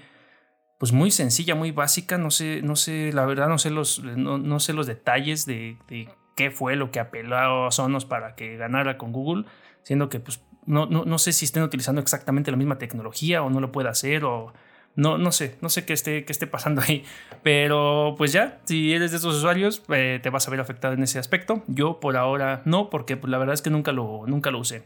pues 0.78 0.92
muy 0.92 1.10
sencilla, 1.10 1.56
muy 1.56 1.72
básica. 1.72 2.20
No 2.20 2.30
sé, 2.30 2.62
no 2.62 2.76
sé, 2.76 3.12
la 3.14 3.26
verdad 3.26 3.48
no 3.48 3.58
sé 3.58 3.72
los, 3.72 4.04
no, 4.04 4.60
sé 4.60 4.74
los 4.74 4.86
detalles 4.86 5.48
de, 5.48 5.78
de, 5.88 6.08
qué 6.36 6.52
fue 6.52 6.76
lo 6.76 6.92
que 6.92 7.00
apeló 7.00 7.36
a 7.38 7.72
Sonos 7.72 8.06
para 8.06 8.36
que 8.36 8.58
ganara 8.58 9.00
con 9.00 9.12
Google, 9.12 9.46
siendo 9.82 10.10
que 10.10 10.20
pues 10.20 10.44
no, 10.68 10.86
no, 10.86 11.04
no 11.04 11.18
sé 11.18 11.34
si 11.34 11.46
estén 11.46 11.64
utilizando 11.64 12.00
exactamente 12.00 12.52
la 12.52 12.58
misma 12.58 12.78
tecnología 12.78 13.42
o 13.42 13.50
no 13.50 13.60
lo 13.60 13.72
puede 13.72 13.90
hacer 13.90 14.24
o 14.24 14.54
no, 14.98 15.20
no 15.20 15.32
sé, 15.32 15.56
no 15.62 15.70
sé 15.70 15.86
qué 15.86 15.94
esté, 15.94 16.26
qué 16.26 16.32
esté 16.34 16.48
pasando 16.48 16.82
ahí. 16.82 17.04
Pero 17.44 18.16
pues 18.18 18.34
ya, 18.34 18.60
si 18.66 18.94
eres 18.94 19.12
de 19.12 19.18
esos 19.18 19.36
usuarios, 19.36 19.84
eh, 19.94 20.20
te 20.22 20.32
vas 20.32 20.48
a 20.48 20.52
ver 20.52 20.60
afectado 20.60 20.96
en 20.96 21.04
ese 21.04 21.20
aspecto. 21.20 21.64
Yo 21.68 22.00
por 22.00 22.18
ahora 22.18 22.64
no, 22.66 22.90
porque 22.90 23.16
pues, 23.16 23.30
la 23.30 23.38
verdad 23.38 23.54
es 23.54 23.62
que 23.62 23.70
nunca 23.70 23.92
lo, 23.92 24.24
nunca 24.26 24.50
lo 24.50 24.58
usé. 24.58 24.84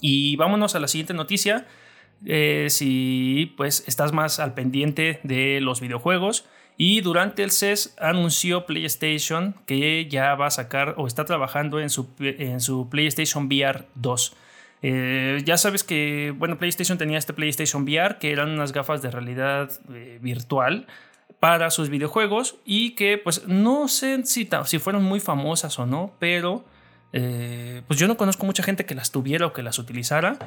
Y 0.00 0.34
vámonos 0.36 0.74
a 0.74 0.80
la 0.80 0.88
siguiente 0.88 1.12
noticia. 1.12 1.66
Eh, 2.24 2.68
si 2.70 3.52
pues 3.58 3.84
estás 3.86 4.12
más 4.12 4.40
al 4.40 4.54
pendiente 4.54 5.20
de 5.24 5.60
los 5.60 5.82
videojuegos. 5.82 6.46
Y 6.78 7.02
durante 7.02 7.42
el 7.42 7.50
CES 7.50 7.94
anunció 7.98 8.64
PlayStation 8.64 9.56
que 9.66 10.08
ya 10.08 10.34
va 10.36 10.46
a 10.46 10.50
sacar 10.50 10.94
o 10.96 11.06
está 11.06 11.26
trabajando 11.26 11.80
en 11.80 11.90
su, 11.90 12.08
en 12.18 12.60
su 12.60 12.88
PlayStation 12.88 13.46
VR 13.46 13.84
2. 13.94 14.36
Eh, 14.82 15.40
ya 15.44 15.56
sabes 15.56 15.82
que, 15.82 16.34
bueno, 16.36 16.58
PlayStation 16.58 16.98
tenía 16.98 17.18
este 17.18 17.32
PlayStation 17.32 17.84
VR, 17.84 18.18
que 18.18 18.32
eran 18.32 18.50
unas 18.50 18.72
gafas 18.72 19.02
de 19.02 19.10
realidad 19.10 19.70
eh, 19.92 20.18
virtual 20.20 20.86
para 21.40 21.70
sus 21.70 21.88
videojuegos 21.88 22.56
y 22.64 22.90
que 22.90 23.18
pues 23.18 23.46
no 23.48 23.88
sé 23.88 24.24
si, 24.24 24.48
si 24.64 24.78
fueron 24.78 25.02
muy 25.02 25.20
famosas 25.20 25.78
o 25.78 25.86
no, 25.86 26.14
pero 26.18 26.64
eh, 27.12 27.82
pues 27.86 27.98
yo 27.98 28.08
no 28.08 28.16
conozco 28.16 28.44
mucha 28.46 28.62
gente 28.62 28.84
que 28.84 28.94
las 28.94 29.10
tuviera 29.10 29.46
o 29.46 29.52
que 29.52 29.62
las 29.62 29.78
utilizara. 29.78 30.38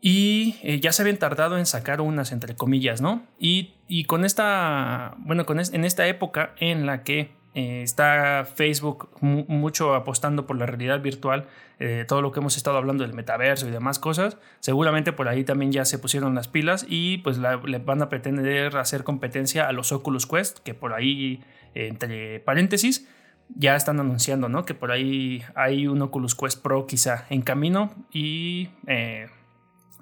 Y 0.00 0.78
ya 0.80 0.92
se 0.92 1.02
habían 1.02 1.16
tardado 1.16 1.58
en 1.58 1.66
sacar 1.66 2.00
unas, 2.00 2.30
entre 2.30 2.54
comillas, 2.54 3.00
¿no? 3.00 3.26
Y, 3.40 3.74
con 4.06 4.24
esta, 4.24 5.16
bueno, 5.18 5.44
con 5.44 5.58
en 5.58 5.84
esta 5.84 6.06
época 6.06 6.54
en 6.60 6.86
la 6.86 7.02
que 7.02 7.32
eh, 7.54 7.82
está 7.82 8.44
Facebook 8.44 9.10
mucho 9.20 9.94
apostando 9.94 10.46
por 10.46 10.56
la 10.58 10.66
realidad 10.66 11.00
virtual, 11.00 11.46
eh, 11.80 12.04
todo 12.06 12.22
lo 12.22 12.32
que 12.32 12.40
hemos 12.40 12.56
estado 12.56 12.76
hablando 12.76 13.04
del 13.04 13.14
metaverso 13.14 13.68
y 13.68 13.70
demás 13.70 13.98
cosas. 13.98 14.36
Seguramente 14.60 15.12
por 15.12 15.28
ahí 15.28 15.44
también 15.44 15.72
ya 15.72 15.84
se 15.84 15.98
pusieron 15.98 16.34
las 16.34 16.48
pilas 16.48 16.86
y 16.88 17.18
pues 17.18 17.38
le 17.38 17.78
van 17.78 18.02
a 18.02 18.08
pretender 18.08 18.76
hacer 18.76 19.04
competencia 19.04 19.68
a 19.68 19.72
los 19.72 19.92
Oculus 19.92 20.26
Quest, 20.26 20.58
que 20.60 20.74
por 20.74 20.92
ahí, 20.92 21.42
entre 21.74 22.40
paréntesis, 22.40 23.08
ya 23.54 23.76
están 23.76 24.00
anunciando, 24.00 24.48
¿no? 24.48 24.64
Que 24.64 24.74
por 24.74 24.92
ahí 24.92 25.42
hay 25.54 25.86
un 25.86 26.02
Oculus 26.02 26.34
Quest 26.34 26.62
Pro 26.62 26.86
quizá 26.86 27.26
en 27.30 27.42
camino 27.42 27.94
y 28.12 28.70
eh, 28.86 29.28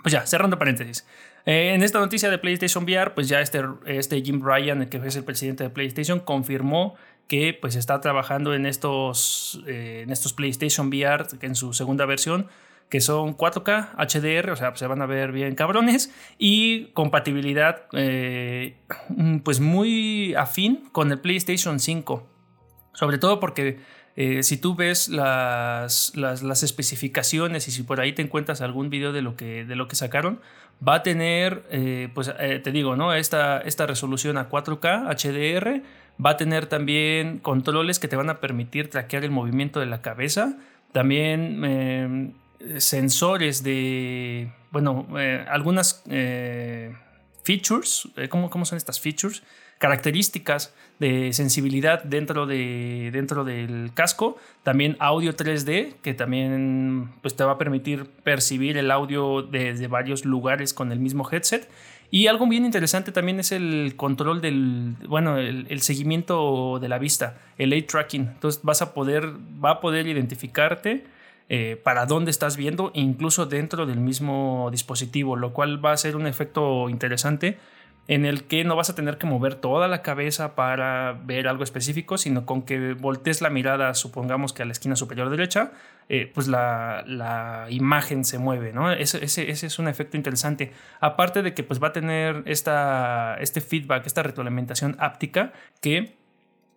pues 0.02 0.12
ya, 0.12 0.26
cerrando 0.26 0.58
paréntesis. 0.58 1.06
En 1.48 1.84
esta 1.84 2.00
noticia 2.00 2.28
de 2.28 2.38
PlayStation 2.38 2.82
VR, 2.82 3.14
pues 3.14 3.28
ya 3.28 3.40
este, 3.40 3.62
este 3.86 4.20
Jim 4.20 4.42
Ryan, 4.42 4.86
que 4.86 4.96
es 4.96 5.14
el 5.14 5.22
presidente 5.22 5.62
de 5.62 5.70
PlayStation, 5.70 6.18
confirmó 6.18 6.96
que 7.28 7.56
pues 7.60 7.76
está 7.76 8.00
trabajando 8.00 8.54
en 8.54 8.66
estos, 8.66 9.62
eh, 9.66 10.02
en 10.04 10.10
estos 10.10 10.32
PlayStation 10.32 10.88
VR 10.88 11.26
en 11.42 11.54
su 11.54 11.72
segunda 11.72 12.06
versión 12.06 12.48
que 12.88 13.00
son 13.00 13.36
4K, 13.36 13.96
HDR, 13.96 14.50
o 14.52 14.56
sea, 14.56 14.76
se 14.76 14.86
van 14.86 15.02
a 15.02 15.06
ver 15.06 15.32
bien 15.32 15.56
cabrones, 15.56 16.14
y 16.38 16.84
compatibilidad 16.92 17.88
pues 19.42 19.58
muy 19.58 20.34
afín 20.36 20.88
con 20.92 21.10
el 21.10 21.18
PlayStation 21.18 21.80
5. 21.80 22.28
Sobre 22.92 23.18
todo 23.18 23.40
porque 23.40 23.80
eh, 24.16 24.42
si 24.42 24.56
tú 24.56 24.74
ves 24.74 25.10
las, 25.10 26.16
las, 26.16 26.62
especificaciones 26.62 27.68
y 27.68 27.70
si 27.70 27.82
por 27.82 28.00
ahí 28.00 28.14
te 28.14 28.22
encuentras 28.22 28.62
algún 28.62 28.88
video 28.88 29.12
de 29.12 29.20
lo 29.20 29.36
que, 29.36 29.66
de 29.66 29.76
lo 29.76 29.88
que 29.88 29.96
sacaron, 29.96 30.40
va 30.86 30.96
a 30.96 31.02
tener, 31.02 31.66
eh, 31.70 32.08
pues 32.14 32.32
eh, 32.38 32.58
te 32.64 32.72
digo, 32.72 32.96
¿no? 32.96 33.12
Esta, 33.12 33.58
esta 33.60 33.84
resolución 33.86 34.38
a 34.38 34.48
4K 34.48 35.04
HDR, 35.14 35.82
va 36.24 36.30
a 36.30 36.36
tener 36.36 36.66
también 36.66 37.38
controles 37.38 37.98
que 37.98 38.08
te 38.08 38.16
van 38.16 38.30
a 38.30 38.40
permitir 38.40 38.90
traquear 38.90 39.24
el 39.24 39.30
movimiento 39.30 39.80
de 39.80 39.86
la 39.86 40.02
cabeza, 40.02 40.56
también 40.92 41.64
em, 41.64 42.32
sensores 42.78 43.62
de, 43.62 44.50
bueno, 44.70 45.06
algunas 45.48 46.02
features, 47.44 48.08
¿cómo, 48.30 48.50
¿cómo 48.50 48.64
son 48.64 48.76
estas 48.76 49.00
features? 49.00 49.42
características 49.78 50.74
de 50.98 51.32
sensibilidad 51.32 52.02
dentro, 52.02 52.46
de, 52.46 53.10
dentro 53.12 53.44
del 53.44 53.90
casco, 53.94 54.38
también 54.62 54.96
audio 54.98 55.36
3D, 55.36 55.94
que 56.02 56.14
también 56.14 57.10
pues, 57.20 57.36
te 57.36 57.44
va 57.44 57.52
a 57.52 57.58
permitir 57.58 58.06
percibir 58.06 58.78
el 58.78 58.90
audio 58.90 59.42
desde 59.42 59.86
varios 59.88 60.24
lugares 60.24 60.72
con 60.72 60.92
el 60.92 60.98
mismo 60.98 61.28
headset. 61.30 61.68
Y 62.10 62.28
algo 62.28 62.46
bien 62.46 62.64
interesante 62.64 63.12
también 63.12 63.40
es 63.40 63.52
el 63.52 63.94
control 63.96 64.40
del, 64.40 64.94
bueno, 65.08 65.38
el, 65.38 65.80
seguimiento 65.80 66.78
de 66.80 66.88
la 66.88 66.98
vista, 66.98 67.38
el 67.58 67.72
eye 67.72 67.82
tracking. 67.82 68.22
Entonces 68.22 68.62
vas 68.62 68.82
a 68.82 68.94
poder, 68.94 69.32
va 69.62 69.70
a 69.70 69.80
poder 69.80 70.06
identificarte 70.06 71.04
eh, 71.48 71.80
para 71.82 72.06
dónde 72.06 72.30
estás 72.30 72.56
viendo, 72.56 72.90
incluso 72.94 73.46
dentro 73.46 73.86
del 73.86 74.00
mismo 74.00 74.68
dispositivo, 74.70 75.36
lo 75.36 75.52
cual 75.52 75.84
va 75.84 75.92
a 75.92 75.96
ser 75.96 76.16
un 76.16 76.26
efecto 76.26 76.88
interesante 76.88 77.58
en 78.08 78.24
el 78.24 78.44
que 78.44 78.64
no 78.64 78.76
vas 78.76 78.88
a 78.88 78.94
tener 78.94 79.18
que 79.18 79.26
mover 79.26 79.56
toda 79.56 79.88
la 79.88 80.02
cabeza 80.02 80.54
para 80.54 81.18
ver 81.24 81.48
algo 81.48 81.64
específico, 81.64 82.18
sino 82.18 82.46
con 82.46 82.62
que 82.62 82.94
voltees 82.94 83.40
la 83.40 83.50
mirada, 83.50 83.94
supongamos 83.94 84.52
que 84.52 84.62
a 84.62 84.66
la 84.66 84.72
esquina 84.72 84.94
superior 84.94 85.28
derecha, 85.28 85.72
eh, 86.08 86.30
pues 86.32 86.46
la, 86.46 87.66
imagen 87.68 88.24
se 88.24 88.38
mueve, 88.38 88.72
¿no? 88.72 88.92
Ese, 88.92 89.24
ese, 89.24 89.50
es 89.50 89.78
un 89.78 89.88
efecto 89.88 90.16
interesante. 90.16 90.72
Aparte 91.00 91.42
de 91.42 91.52
que 91.52 91.64
pues 91.64 91.82
va 91.82 91.88
a 91.88 91.92
tener 91.92 92.44
esta, 92.46 93.36
este 93.40 93.60
feedback, 93.60 94.06
esta 94.06 94.22
retroalimentación 94.22 94.96
áptica 95.00 95.52
que 95.80 96.16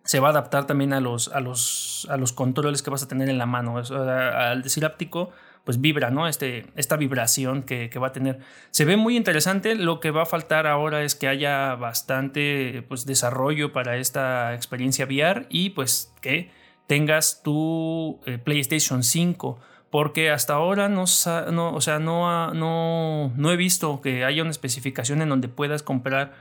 se 0.02 0.18
va 0.18 0.28
a 0.28 0.30
adaptar 0.30 0.66
también 0.66 0.92
a 0.92 1.00
los, 1.00 1.28
a 1.28 1.40
los, 1.40 2.08
a 2.10 2.16
los 2.16 2.32
controles 2.32 2.82
que 2.82 2.90
vas 2.90 3.04
a 3.04 3.08
tener 3.08 3.28
en 3.28 3.38
la 3.38 3.46
mano. 3.46 3.76
al 3.78 4.62
decir 4.62 4.84
áptico, 4.84 5.30
pues 5.64 5.80
vibra, 5.80 6.10
¿no? 6.10 6.26
Este, 6.26 6.66
esta 6.76 6.96
vibración 6.96 7.62
que, 7.62 7.90
va 7.98 8.08
a 8.08 8.12
tener. 8.12 8.38
Se 8.70 8.84
ve 8.84 8.96
muy 8.96 9.16
interesante. 9.16 9.74
Lo 9.74 10.00
que 10.00 10.10
va 10.10 10.22
a 10.22 10.26
faltar 10.26 10.66
ahora 10.66 11.02
es 11.02 11.14
que 11.14 11.28
haya 11.28 11.74
bastante 11.74 12.84
pues, 12.88 13.06
desarrollo 13.06 13.72
para 13.72 13.96
esta 13.96 14.54
experiencia 14.54 15.04
VR 15.04 15.46
y 15.50 15.70
pues 15.70 16.14
que 16.20 16.50
tengas 16.86 17.42
tu 17.42 18.20
eh, 18.26 18.38
PlayStation 18.38 19.02
5. 19.04 19.58
Porque 19.90 20.30
hasta 20.30 20.54
ahora 20.54 20.88
no, 20.88 21.04
no, 21.52 21.74
o 21.74 21.80
sea, 21.80 21.98
no, 21.98 22.54
no, 22.54 23.32
no 23.36 23.52
he 23.52 23.56
visto 23.56 24.00
que 24.00 24.24
haya 24.24 24.42
una 24.42 24.52
especificación 24.52 25.20
en 25.20 25.28
donde 25.28 25.48
puedas 25.48 25.82
comprar 25.82 26.32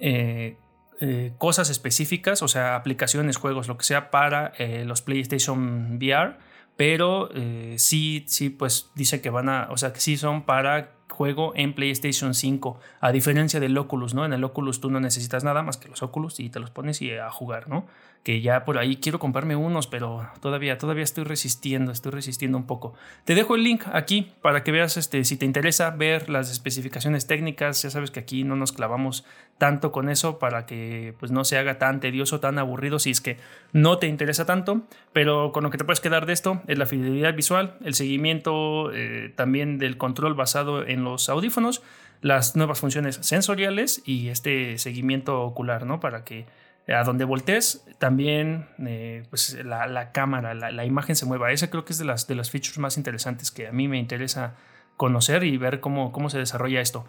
eh, 0.00 0.56
eh, 1.00 1.32
cosas 1.38 1.70
específicas, 1.70 2.42
o 2.42 2.48
sea, 2.48 2.74
aplicaciones, 2.74 3.36
juegos, 3.36 3.68
lo 3.68 3.78
que 3.78 3.84
sea, 3.84 4.10
para 4.10 4.52
los 4.84 5.00
PlayStation 5.00 5.96
VR 5.96 6.36
pero 6.76 7.28
eh, 7.34 7.74
sí, 7.78 8.24
sí, 8.26 8.50
pues 8.50 8.90
dice 8.94 9.20
que 9.20 9.30
van 9.30 9.48
a, 9.48 9.68
o 9.70 9.76
sea, 9.76 9.92
que 9.92 10.00
sí 10.00 10.16
son 10.16 10.42
para 10.42 10.92
juego 11.12 11.52
en 11.54 11.74
PlayStation 11.74 12.34
5, 12.34 12.80
a 13.00 13.12
diferencia 13.12 13.60
del 13.60 13.76
Oculus, 13.76 14.14
¿no? 14.14 14.24
En 14.24 14.32
el 14.32 14.42
Oculus 14.42 14.80
tú 14.80 14.90
no 14.90 14.98
necesitas 14.98 15.44
nada 15.44 15.62
más 15.62 15.76
que 15.76 15.88
los 15.88 16.02
Oculus 16.02 16.40
y 16.40 16.48
te 16.48 16.58
los 16.58 16.70
pones 16.70 17.02
y 17.02 17.12
a 17.12 17.30
jugar, 17.30 17.68
¿no? 17.68 17.86
Que 18.24 18.40
ya 18.40 18.64
por 18.64 18.78
ahí 18.78 18.96
quiero 18.96 19.18
comprarme 19.18 19.56
unos, 19.56 19.86
pero 19.86 20.28
todavía, 20.40 20.78
todavía 20.78 21.04
estoy 21.04 21.24
resistiendo, 21.24 21.92
estoy 21.92 22.12
resistiendo 22.12 22.56
un 22.56 22.66
poco. 22.66 22.94
Te 23.24 23.34
dejo 23.34 23.56
el 23.56 23.64
link 23.64 23.84
aquí 23.92 24.32
para 24.42 24.64
que 24.64 24.72
veas, 24.72 24.96
este, 24.96 25.24
si 25.24 25.36
te 25.36 25.44
interesa 25.44 25.90
ver 25.90 26.30
las 26.30 26.50
especificaciones 26.50 27.26
técnicas, 27.26 27.82
ya 27.82 27.90
sabes 27.90 28.10
que 28.10 28.20
aquí 28.20 28.44
no 28.44 28.56
nos 28.56 28.72
clavamos 28.72 29.24
tanto 29.58 29.92
con 29.92 30.08
eso 30.08 30.38
para 30.38 30.66
que 30.66 31.14
pues 31.20 31.30
no 31.30 31.44
se 31.44 31.56
haga 31.56 31.78
tan 31.78 32.00
tedioso, 32.00 32.40
tan 32.40 32.58
aburrido 32.58 32.98
si 32.98 33.10
es 33.10 33.20
que 33.20 33.36
no 33.72 33.98
te 33.98 34.08
interesa 34.08 34.44
tanto, 34.44 34.82
pero 35.12 35.52
con 35.52 35.62
lo 35.62 35.70
que 35.70 35.78
te 35.78 35.84
puedes 35.84 36.00
quedar 36.00 36.26
de 36.26 36.32
esto 36.32 36.62
es 36.66 36.78
la 36.78 36.86
fidelidad 36.86 37.34
visual, 37.34 37.76
el 37.84 37.94
seguimiento 37.94 38.92
eh, 38.92 39.32
también 39.36 39.78
del 39.78 39.98
control 39.98 40.34
basado 40.34 40.86
en 40.86 41.01
los 41.04 41.28
audífonos, 41.28 41.82
las 42.20 42.56
nuevas 42.56 42.80
funciones 42.80 43.16
sensoriales 43.16 44.02
y 44.04 44.28
este 44.28 44.78
seguimiento 44.78 45.42
ocular, 45.42 45.86
¿no? 45.86 46.00
Para 46.00 46.24
que 46.24 46.46
a 46.88 47.04
donde 47.04 47.24
voltees 47.24 47.84
también 47.98 48.66
eh, 48.84 49.24
pues 49.30 49.56
la, 49.64 50.10
cámara, 50.12 50.54
la, 50.54 50.84
imagen 50.84 51.14
se 51.14 51.26
mueva. 51.26 51.52
Esa 51.52 51.70
creo 51.70 51.84
que 51.84 51.92
es 51.92 51.98
de 51.98 52.04
las, 52.04 52.26
de 52.26 52.34
las 52.34 52.50
features 52.50 52.78
más 52.78 52.96
interesantes 52.96 53.50
que 53.50 53.68
a 53.68 53.72
mí 53.72 53.86
me 53.86 53.98
interesa 53.98 54.56
conocer 54.96 55.44
y 55.44 55.56
ver 55.56 55.80
cómo, 55.80 56.12
cómo 56.12 56.28
se 56.28 56.38
desarrolla 56.38 56.80
esto. 56.80 57.04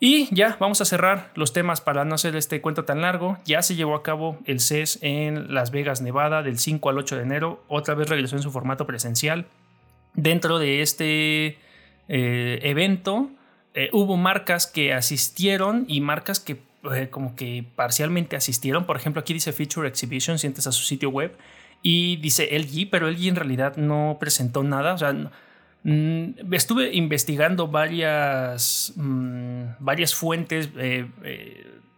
Y 0.00 0.32
ya, 0.32 0.56
vamos 0.60 0.80
a 0.80 0.84
cerrar 0.84 1.32
los 1.34 1.52
temas 1.52 1.80
para 1.80 2.04
no 2.04 2.14
hacer 2.14 2.36
este 2.36 2.60
cuento 2.60 2.84
tan 2.84 3.00
largo. 3.00 3.36
Ya 3.44 3.62
se 3.62 3.74
llevó 3.74 3.96
a 3.96 4.02
cabo 4.04 4.38
el 4.44 4.60
CES 4.60 5.00
en 5.02 5.52
Las 5.52 5.72
Vegas, 5.72 6.00
Nevada, 6.02 6.42
del 6.42 6.58
5 6.58 6.88
al 6.88 6.98
8 6.98 7.16
de 7.16 7.22
enero. 7.22 7.64
Otra 7.66 7.94
vez 7.94 8.08
regresó 8.08 8.36
en 8.36 8.42
su 8.42 8.52
formato 8.52 8.86
presencial. 8.86 9.46
Dentro 10.14 10.58
de 10.58 10.82
este 10.82 11.58
eh, 12.08 12.60
evento 12.62 13.30
eh, 13.74 13.90
hubo 13.92 14.16
marcas 14.16 14.66
que 14.66 14.94
asistieron 14.94 15.84
y 15.88 16.00
marcas 16.00 16.40
que 16.40 16.62
eh, 16.94 17.08
como 17.10 17.36
que 17.36 17.64
parcialmente 17.76 18.34
asistieron. 18.34 18.86
Por 18.86 18.96
ejemplo, 18.96 19.20
aquí 19.20 19.34
dice 19.34 19.52
Feature 19.52 19.88
Exhibition, 19.88 20.38
sientes 20.38 20.66
a 20.66 20.72
su 20.72 20.82
sitio 20.84 21.10
web 21.10 21.36
y 21.82 22.16
dice 22.16 22.48
LG, 22.58 22.88
pero 22.90 23.10
LG 23.10 23.28
en 23.28 23.36
realidad 23.36 23.76
no 23.76 24.16
presentó 24.18 24.62
nada. 24.62 24.94
O 24.94 24.98
sea, 24.98 25.12
mm, 25.82 26.52
estuve 26.52 26.94
investigando 26.94 27.68
varias, 27.68 28.94
mm, 28.96 29.62
varias 29.78 30.14
fuentes, 30.14 30.70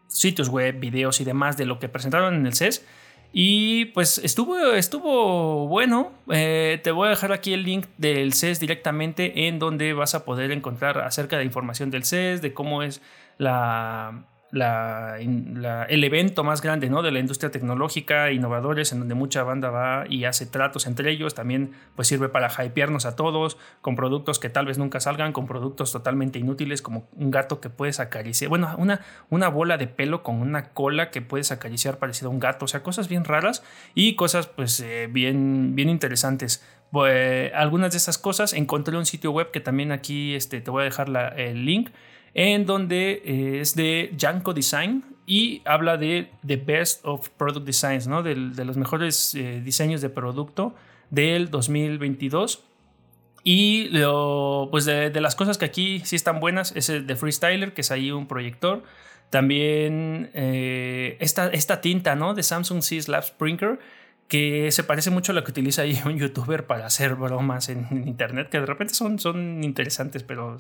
sitios 0.09 0.49
web, 0.49 0.81
videos 0.81 1.21
y 1.21 1.25
demás 1.25 1.57
de 1.57 1.67
lo 1.67 1.79
que 1.79 1.89
presentaron 1.89 2.35
en 2.35 2.47
el 2.47 2.55
CES 2.55 2.85
y 3.33 3.87
pues 3.87 4.19
estuvo, 4.19 4.59
estuvo 4.73 5.69
bueno. 5.69 6.13
Eh, 6.31 6.81
te 6.83 6.91
voy 6.91 7.07
a 7.07 7.11
dejar 7.11 7.33
aquí 7.33 7.53
el 7.53 7.63
link 7.63 7.87
del 7.97 8.33
CES 8.33 8.59
directamente 8.59 9.47
en 9.47 9.59
donde 9.59 9.93
vas 9.93 10.15
a 10.15 10.25
poder 10.25 10.51
encontrar 10.51 10.99
acerca 10.99 11.39
de 11.39 11.45
información 11.45 11.91
del 11.91 12.05
CES, 12.05 12.43
de 12.43 12.53
cómo 12.53 12.83
es 12.83 13.01
la, 13.39 14.25
el 14.53 16.05
evento 16.05 16.43
más 16.43 16.61
grande 16.61 16.91
¿no? 16.91 17.03
de 17.03 17.13
la 17.13 17.21
industria 17.21 17.51
tecnológica, 17.51 18.33
innovadores, 18.33 18.93
en 18.93 18.99
donde 18.99 19.15
mucha 19.15 19.45
banda 19.45 19.71
va 19.71 20.05
y 20.09 20.25
hace 20.25 20.47
tratos 20.47 20.87
entre 20.87 21.11
ellos. 21.11 21.35
También 21.35 21.73
pues, 21.95 22.09
sirve 22.09 22.29
para 22.29 22.49
hypearnos 22.65 23.07
a 23.07 23.15
todos 23.15 23.59
con 23.81 23.95
productos 23.95 24.39
que 24.39 24.51
tal 24.51 24.67
vez 24.67 24.79
nunca 24.79 25.01
salgan, 25.01 25.33
con 25.33 25.47
productos 25.47 25.93
totalmente 25.93 26.39
inútiles 26.39 26.83
como 26.83 27.09
un 27.17 27.31
gato 27.31 27.61
que 27.61 27.71
puedes 27.71 28.01
acariciar. 28.01 28.49
Bueno, 28.49 28.75
una, 28.79 29.01
una 29.29 29.49
bola 29.49 29.77
de 29.77 29.87
pelo 29.87 30.23
con 30.23 30.37
una 30.37 30.71
cola 30.71 31.11
que 31.11 31.23
puedes 31.23 31.53
acariciar 31.53 31.99
parecido 31.99 32.31
a 32.31 32.33
un 32.33 32.41
gato. 32.41 32.65
O 32.65 32.69
sea, 32.69 32.83
cosas 32.83 33.09
bien 33.09 33.25
raras 33.25 33.63
y 33.95 34.17
cosas 34.17 34.49
pues 34.49 34.81
eh, 34.81 35.09
bien, 35.11 35.75
bien 35.77 35.89
interesantes. 35.89 36.65
algunas 37.55 37.93
de 37.93 37.99
esas 37.99 38.19
cosas 38.19 38.53
encontré 38.53 38.97
un 38.97 39.07
sitio 39.07 39.31
web 39.31 39.53
que 39.53 39.61
también 39.61 39.93
aquí 39.93 40.35
este, 40.35 40.61
te 40.61 40.71
voy 40.71 40.83
a 40.83 40.85
dejar 40.85 41.09
el 41.39 41.65
link 41.65 41.91
en 42.35 42.67
donde 42.67 43.23
eh, 43.25 43.61
es 43.61 43.75
de 43.75 44.15
Janko 44.19 44.53
Design 44.55 45.05
y 45.27 45.63
habla 45.65 45.97
de 45.97 46.31
The 46.47 46.57
Best 46.57 47.05
of 47.05 47.29
Product 47.31 47.67
Designs, 47.67 48.07
¿no? 48.07 48.23
de, 48.23 48.35
los 48.35 48.77
mejores 48.77 49.35
eh, 49.35 49.61
diseños 49.65 50.01
de 50.01 50.11
producto 50.11 50.75
del 51.11 51.51
2022. 51.51 52.65
Y 53.43 53.89
lo, 53.91 54.69
pues 54.71 54.85
de, 54.85 55.11
las 55.21 55.35
cosas 55.35 55.57
que 55.57 55.65
aquí 55.65 56.03
sí 56.05 56.17
están 56.17 56.41
buenas 56.41 56.73
es 56.77 56.89
el 56.91 57.07
de 57.07 57.17
Freestyler, 57.17 57.73
que 57.73 57.81
es 57.81 57.91
ahí 57.91 58.11
un 58.11 58.27
proyector. 58.27 58.83
También 59.31 60.31
esta, 60.35 61.49
esta, 61.49 61.81
tinta, 61.81 62.17
¿no? 62.17 62.35
De 62.35 62.43
Samsung 62.43 62.83
C 62.83 63.01
Slab 63.01 63.25
Sprinkler 63.25 63.79
que 64.31 64.71
se 64.71 64.85
parece 64.85 65.11
mucho 65.11 65.33
a 65.33 65.35
lo 65.35 65.43
que 65.43 65.51
utiliza 65.51 65.83
ahí 65.83 66.01
un 66.07 66.17
youtuber 66.17 66.65
para 66.65 66.87
hacer 66.87 67.17
bromas 67.17 67.69
en, 67.69 68.07
internet, 68.07 68.49
que 68.49 68.61
de 68.61 68.67
repente 68.67 68.95
son, 68.95 69.19
son 69.19 69.65
interesantes, 69.65 70.23
pero 70.23 70.57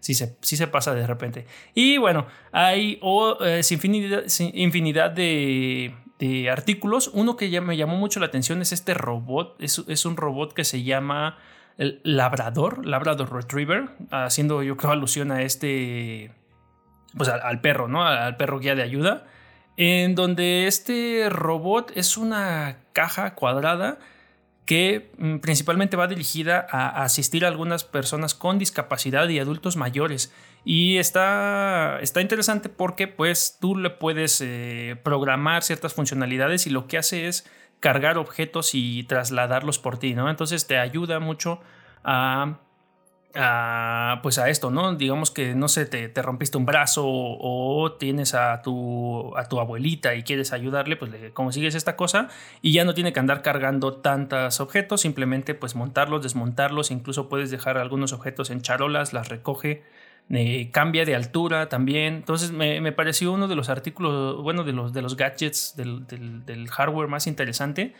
sí, 0.00 0.14
se, 0.14 0.34
sí 0.40 0.56
se 0.56 0.66
pasa 0.66 0.94
de 0.94 1.06
repente. 1.06 1.46
Y 1.74 1.98
bueno, 1.98 2.26
hay 2.52 2.98
oh, 3.02 3.36
infinidad, 3.70 4.24
infinidad 4.54 5.10
de, 5.10 5.94
de, 6.18 6.48
artículos. 6.48 7.10
Uno 7.12 7.36
que 7.36 7.50
ya 7.50 7.60
me 7.60 7.76
llamó 7.76 7.98
mucho 7.98 8.18
la 8.18 8.26
atención 8.26 8.62
es 8.62 8.72
este 8.72 8.94
robot, 8.94 9.62
es, 9.62 9.84
es 9.88 10.06
un 10.06 10.16
robot 10.16 10.54
que 10.54 10.64
se 10.64 10.82
llama 10.82 11.36
el 11.76 12.00
Labrador, 12.04 12.86
Labrador 12.86 13.30
Retriever, 13.30 13.90
haciendo 14.10 14.62
yo 14.62 14.78
creo 14.78 14.92
alusión 14.92 15.32
a 15.32 15.42
este, 15.42 16.32
pues 17.14 17.28
al 17.28 17.60
perro, 17.60 17.88
¿no? 17.88 18.06
Al 18.06 18.38
perro 18.38 18.58
guía 18.58 18.74
de 18.74 18.82
ayuda 18.82 19.26
en 19.76 20.14
donde 20.14 20.66
este 20.66 21.28
robot 21.28 21.92
es 21.94 22.16
una 22.16 22.78
caja 22.92 23.34
cuadrada 23.34 23.98
que 24.64 25.10
mm, 25.18 25.38
principalmente 25.38 25.96
va 25.96 26.06
dirigida 26.06 26.66
a 26.70 27.02
asistir 27.02 27.44
a 27.44 27.48
algunas 27.48 27.84
personas 27.84 28.34
con 28.34 28.58
discapacidad 28.58 29.28
y 29.28 29.38
adultos 29.38 29.76
mayores. 29.76 30.32
Y 30.64 30.98
está, 30.98 31.98
está 32.00 32.20
interesante 32.20 32.68
porque 32.68 33.08
pues 33.08 33.58
tú 33.60 33.76
le 33.76 33.90
puedes 33.90 34.40
eh, 34.40 34.96
programar 35.02 35.64
ciertas 35.64 35.94
funcionalidades 35.94 36.66
y 36.66 36.70
lo 36.70 36.86
que 36.86 36.98
hace 36.98 37.26
es 37.26 37.50
cargar 37.80 38.16
objetos 38.16 38.70
y 38.74 39.02
trasladarlos 39.04 39.80
por 39.80 39.98
ti, 39.98 40.14
¿no? 40.14 40.30
Entonces 40.30 40.68
te 40.68 40.78
ayuda 40.78 41.18
mucho 41.18 41.60
a 42.04 42.60
a, 43.34 44.20
pues 44.22 44.38
a 44.38 44.48
esto, 44.48 44.70
¿no? 44.70 44.94
Digamos 44.94 45.30
que 45.30 45.54
no 45.54 45.68
sé, 45.68 45.86
te, 45.86 46.08
te 46.08 46.22
rompiste 46.22 46.58
un 46.58 46.66
brazo 46.66 47.04
o, 47.06 47.92
tienes 47.98 48.34
a 48.34 48.62
tu, 48.62 49.36
a 49.36 49.48
tu 49.48 49.60
abuelita 49.60 50.14
y 50.14 50.22
quieres 50.22 50.52
ayudarle, 50.52 50.96
pues 50.96 51.10
le 51.10 51.32
consigues 51.32 51.74
esta 51.74 51.96
cosa 51.96 52.28
y 52.60 52.72
ya 52.72 52.84
no 52.84 52.94
tiene 52.94 53.12
que 53.12 53.20
andar 53.20 53.42
cargando 53.42 53.94
tantos 53.94 54.60
objetos, 54.60 55.00
simplemente 55.00 55.54
pues 55.54 55.74
montarlos, 55.74 56.22
desmontarlos, 56.22 56.90
incluso 56.90 57.28
puedes 57.28 57.50
dejar 57.50 57.78
algunos 57.78 58.12
objetos 58.12 58.50
en 58.50 58.60
charolas, 58.62 59.12
las 59.12 59.28
recoge, 59.28 59.82
eh, 60.30 60.70
cambia 60.70 61.04
de 61.04 61.14
altura 61.14 61.68
también. 61.68 62.14
Entonces 62.14 62.52
me, 62.52 62.92
pareció 62.92 63.32
uno 63.32 63.48
de 63.48 63.56
los 63.56 63.68
artículos, 63.68 64.42
bueno, 64.42 64.64
de 64.64 64.72
los, 64.72 64.92
de 64.92 65.02
los 65.02 65.16
gadgets 65.16 65.74
del, 65.76 66.06
del 66.06 66.68
hardware 66.68 67.08
más 67.08 67.26
interesante 67.26 67.94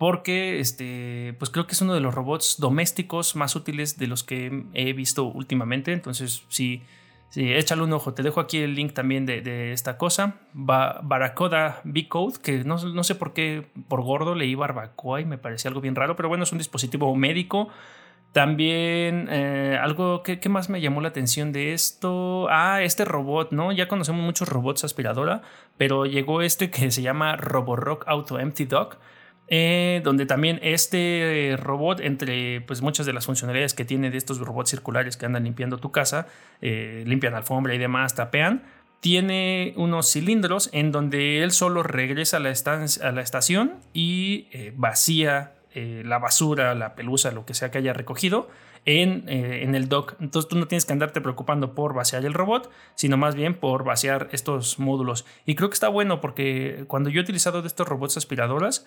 porque 0.00 0.60
este, 0.60 1.34
pues 1.38 1.50
creo 1.50 1.66
que 1.66 1.74
es 1.74 1.82
uno 1.82 1.92
de 1.92 2.00
los 2.00 2.14
robots 2.14 2.56
domésticos 2.58 3.36
más 3.36 3.54
útiles 3.54 3.98
de 3.98 4.06
los 4.06 4.24
que 4.24 4.64
he 4.72 4.94
visto 4.94 5.24
últimamente. 5.24 5.92
Entonces, 5.92 6.42
sí, 6.48 6.84
sí 7.28 7.52
échale 7.52 7.82
un 7.82 7.92
ojo. 7.92 8.14
Te 8.14 8.22
dejo 8.22 8.40
aquí 8.40 8.56
el 8.56 8.74
link 8.74 8.94
también 8.94 9.26
de, 9.26 9.74
esta 9.74 9.98
cosa. 9.98 10.36
Baracoda 10.54 11.82
B-Code, 11.84 12.38
que 12.42 12.64
no, 12.64 12.82
no, 12.82 13.04
sé 13.04 13.14
por 13.14 13.34
qué 13.34 13.66
por 13.88 14.00
gordo 14.00 14.34
leí 14.34 14.54
barbacoa 14.54 15.20
y 15.20 15.26
me 15.26 15.36
parecía 15.36 15.68
algo 15.68 15.82
bien 15.82 15.94
raro, 15.94 16.16
pero 16.16 16.30
bueno, 16.30 16.44
es 16.44 16.52
un 16.52 16.56
dispositivo 16.56 17.14
médico. 17.14 17.68
También 18.32 19.28
eh, 19.30 19.78
algo 19.82 20.22
que, 20.22 20.40
más 20.48 20.70
me 20.70 20.80
llamó 20.80 21.02
la 21.02 21.08
atención 21.08 21.52
de 21.52 21.74
esto. 21.74 22.46
Ah, 22.48 22.80
este 22.80 23.04
robot, 23.04 23.52
¿no? 23.52 23.70
Ya 23.70 23.86
conocemos 23.86 24.24
muchos 24.24 24.48
robots 24.48 24.82
aspiradora, 24.82 25.42
pero 25.76 26.06
llegó 26.06 26.40
este 26.40 26.70
que 26.70 26.90
se 26.90 27.02
llama 27.02 27.36
Roborock 27.36 28.04
Auto 28.08 28.38
Empty 28.38 28.64
Dog 28.64 28.96
eh, 29.52 30.00
donde 30.04 30.26
también 30.26 30.60
este 30.62 31.56
robot, 31.58 31.98
entre 31.98 32.60
pues, 32.60 32.82
muchas 32.82 33.04
de 33.04 33.12
las 33.12 33.26
funcionalidades 33.26 33.74
que 33.74 33.84
tiene 33.84 34.12
de 34.12 34.16
estos 34.16 34.38
robots 34.38 34.70
circulares 34.70 35.16
que 35.16 35.26
andan 35.26 35.42
limpiando 35.42 35.78
tu 35.78 35.90
casa, 35.90 36.28
eh, 36.62 37.02
limpian 37.04 37.34
alfombra 37.34 37.74
y 37.74 37.78
demás, 37.78 38.14
tapean, 38.14 38.62
tiene 39.00 39.74
unos 39.76 40.12
cilindros 40.12 40.70
en 40.72 40.92
donde 40.92 41.42
él 41.42 41.50
solo 41.50 41.82
regresa 41.82 42.36
a 42.36 42.40
la, 42.40 42.50
a 42.50 43.12
la 43.12 43.22
estación 43.22 43.80
y 43.92 44.46
eh, 44.52 44.72
vacía 44.76 45.54
la 45.72 46.18
basura, 46.18 46.74
la 46.74 46.96
pelusa, 46.96 47.30
lo 47.30 47.46
que 47.46 47.54
sea 47.54 47.70
que 47.70 47.78
haya 47.78 47.92
recogido. 47.92 48.48
En, 48.86 49.28
en, 49.28 49.74
el 49.74 49.90
dock. 49.90 50.14
Entonces 50.20 50.48
tú 50.48 50.56
no 50.56 50.66
tienes 50.66 50.86
que 50.86 50.94
andarte 50.94 51.20
preocupando 51.20 51.74
por 51.74 51.92
vaciar 51.92 52.24
el 52.24 52.32
robot, 52.32 52.70
sino 52.94 53.18
más 53.18 53.34
bien 53.34 53.54
por 53.54 53.84
vaciar 53.84 54.30
estos 54.32 54.78
módulos. 54.78 55.26
Y 55.44 55.54
creo 55.54 55.68
que 55.68 55.74
está 55.74 55.88
bueno 55.88 56.22
porque 56.22 56.84
cuando 56.88 57.10
yo 57.10 57.20
he 57.20 57.22
utilizado 57.22 57.60
de 57.60 57.68
estos 57.68 57.86
robots 57.86 58.16
aspiradoras, 58.16 58.86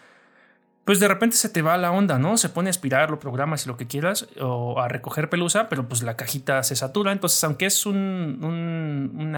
pues 0.85 0.99
de 0.99 1.07
repente 1.07 1.37
se 1.37 1.49
te 1.49 1.61
va 1.61 1.77
la 1.77 1.91
onda, 1.91 2.19
¿no? 2.19 2.35
Se 2.37 2.49
pone 2.49 2.69
a 2.69 2.71
aspirar, 2.71 3.09
lo 3.09 3.19
programas 3.19 3.65
y 3.65 3.69
lo 3.69 3.77
que 3.77 3.87
quieras, 3.87 4.27
o 4.39 4.79
a 4.81 4.89
recoger 4.89 5.29
pelusa, 5.29 5.69
pero 5.69 5.87
pues 5.87 6.03
la 6.03 6.17
cajita 6.17 6.61
se 6.63 6.75
satura. 6.75 7.11
Entonces, 7.13 7.41
aunque 7.43 7.67
es 7.67 7.85
un, 7.85 8.39
un, 8.41 9.35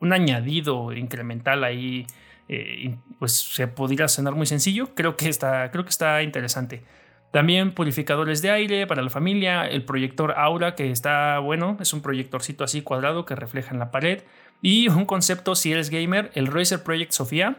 un 0.00 0.12
añadido 0.12 0.92
incremental 0.92 1.64
ahí, 1.64 2.06
eh, 2.48 2.96
pues 3.18 3.32
se 3.32 3.68
podría 3.68 4.08
sonar 4.08 4.34
muy 4.34 4.46
sencillo, 4.46 4.94
creo 4.94 5.16
que 5.16 5.28
está, 5.28 5.70
creo 5.70 5.84
que 5.84 5.90
está 5.90 6.22
interesante. 6.22 6.82
También 7.30 7.72
purificadores 7.74 8.42
de 8.42 8.50
aire 8.50 8.86
para 8.88 9.02
la 9.02 9.10
familia, 9.10 9.66
el 9.66 9.84
proyector 9.84 10.34
Aura, 10.36 10.74
que 10.74 10.90
está 10.90 11.38
bueno, 11.38 11.76
es 11.80 11.92
un 11.92 12.02
proyectorcito 12.02 12.64
así 12.64 12.82
cuadrado 12.82 13.24
que 13.24 13.36
refleja 13.36 13.72
en 13.72 13.78
la 13.78 13.92
pared. 13.92 14.24
Y 14.62 14.88
un 14.88 15.04
concepto, 15.04 15.54
si 15.54 15.70
eres 15.70 15.90
gamer, 15.90 16.32
el 16.34 16.48
Razer 16.48 16.82
Project 16.82 17.12
Sofía, 17.12 17.58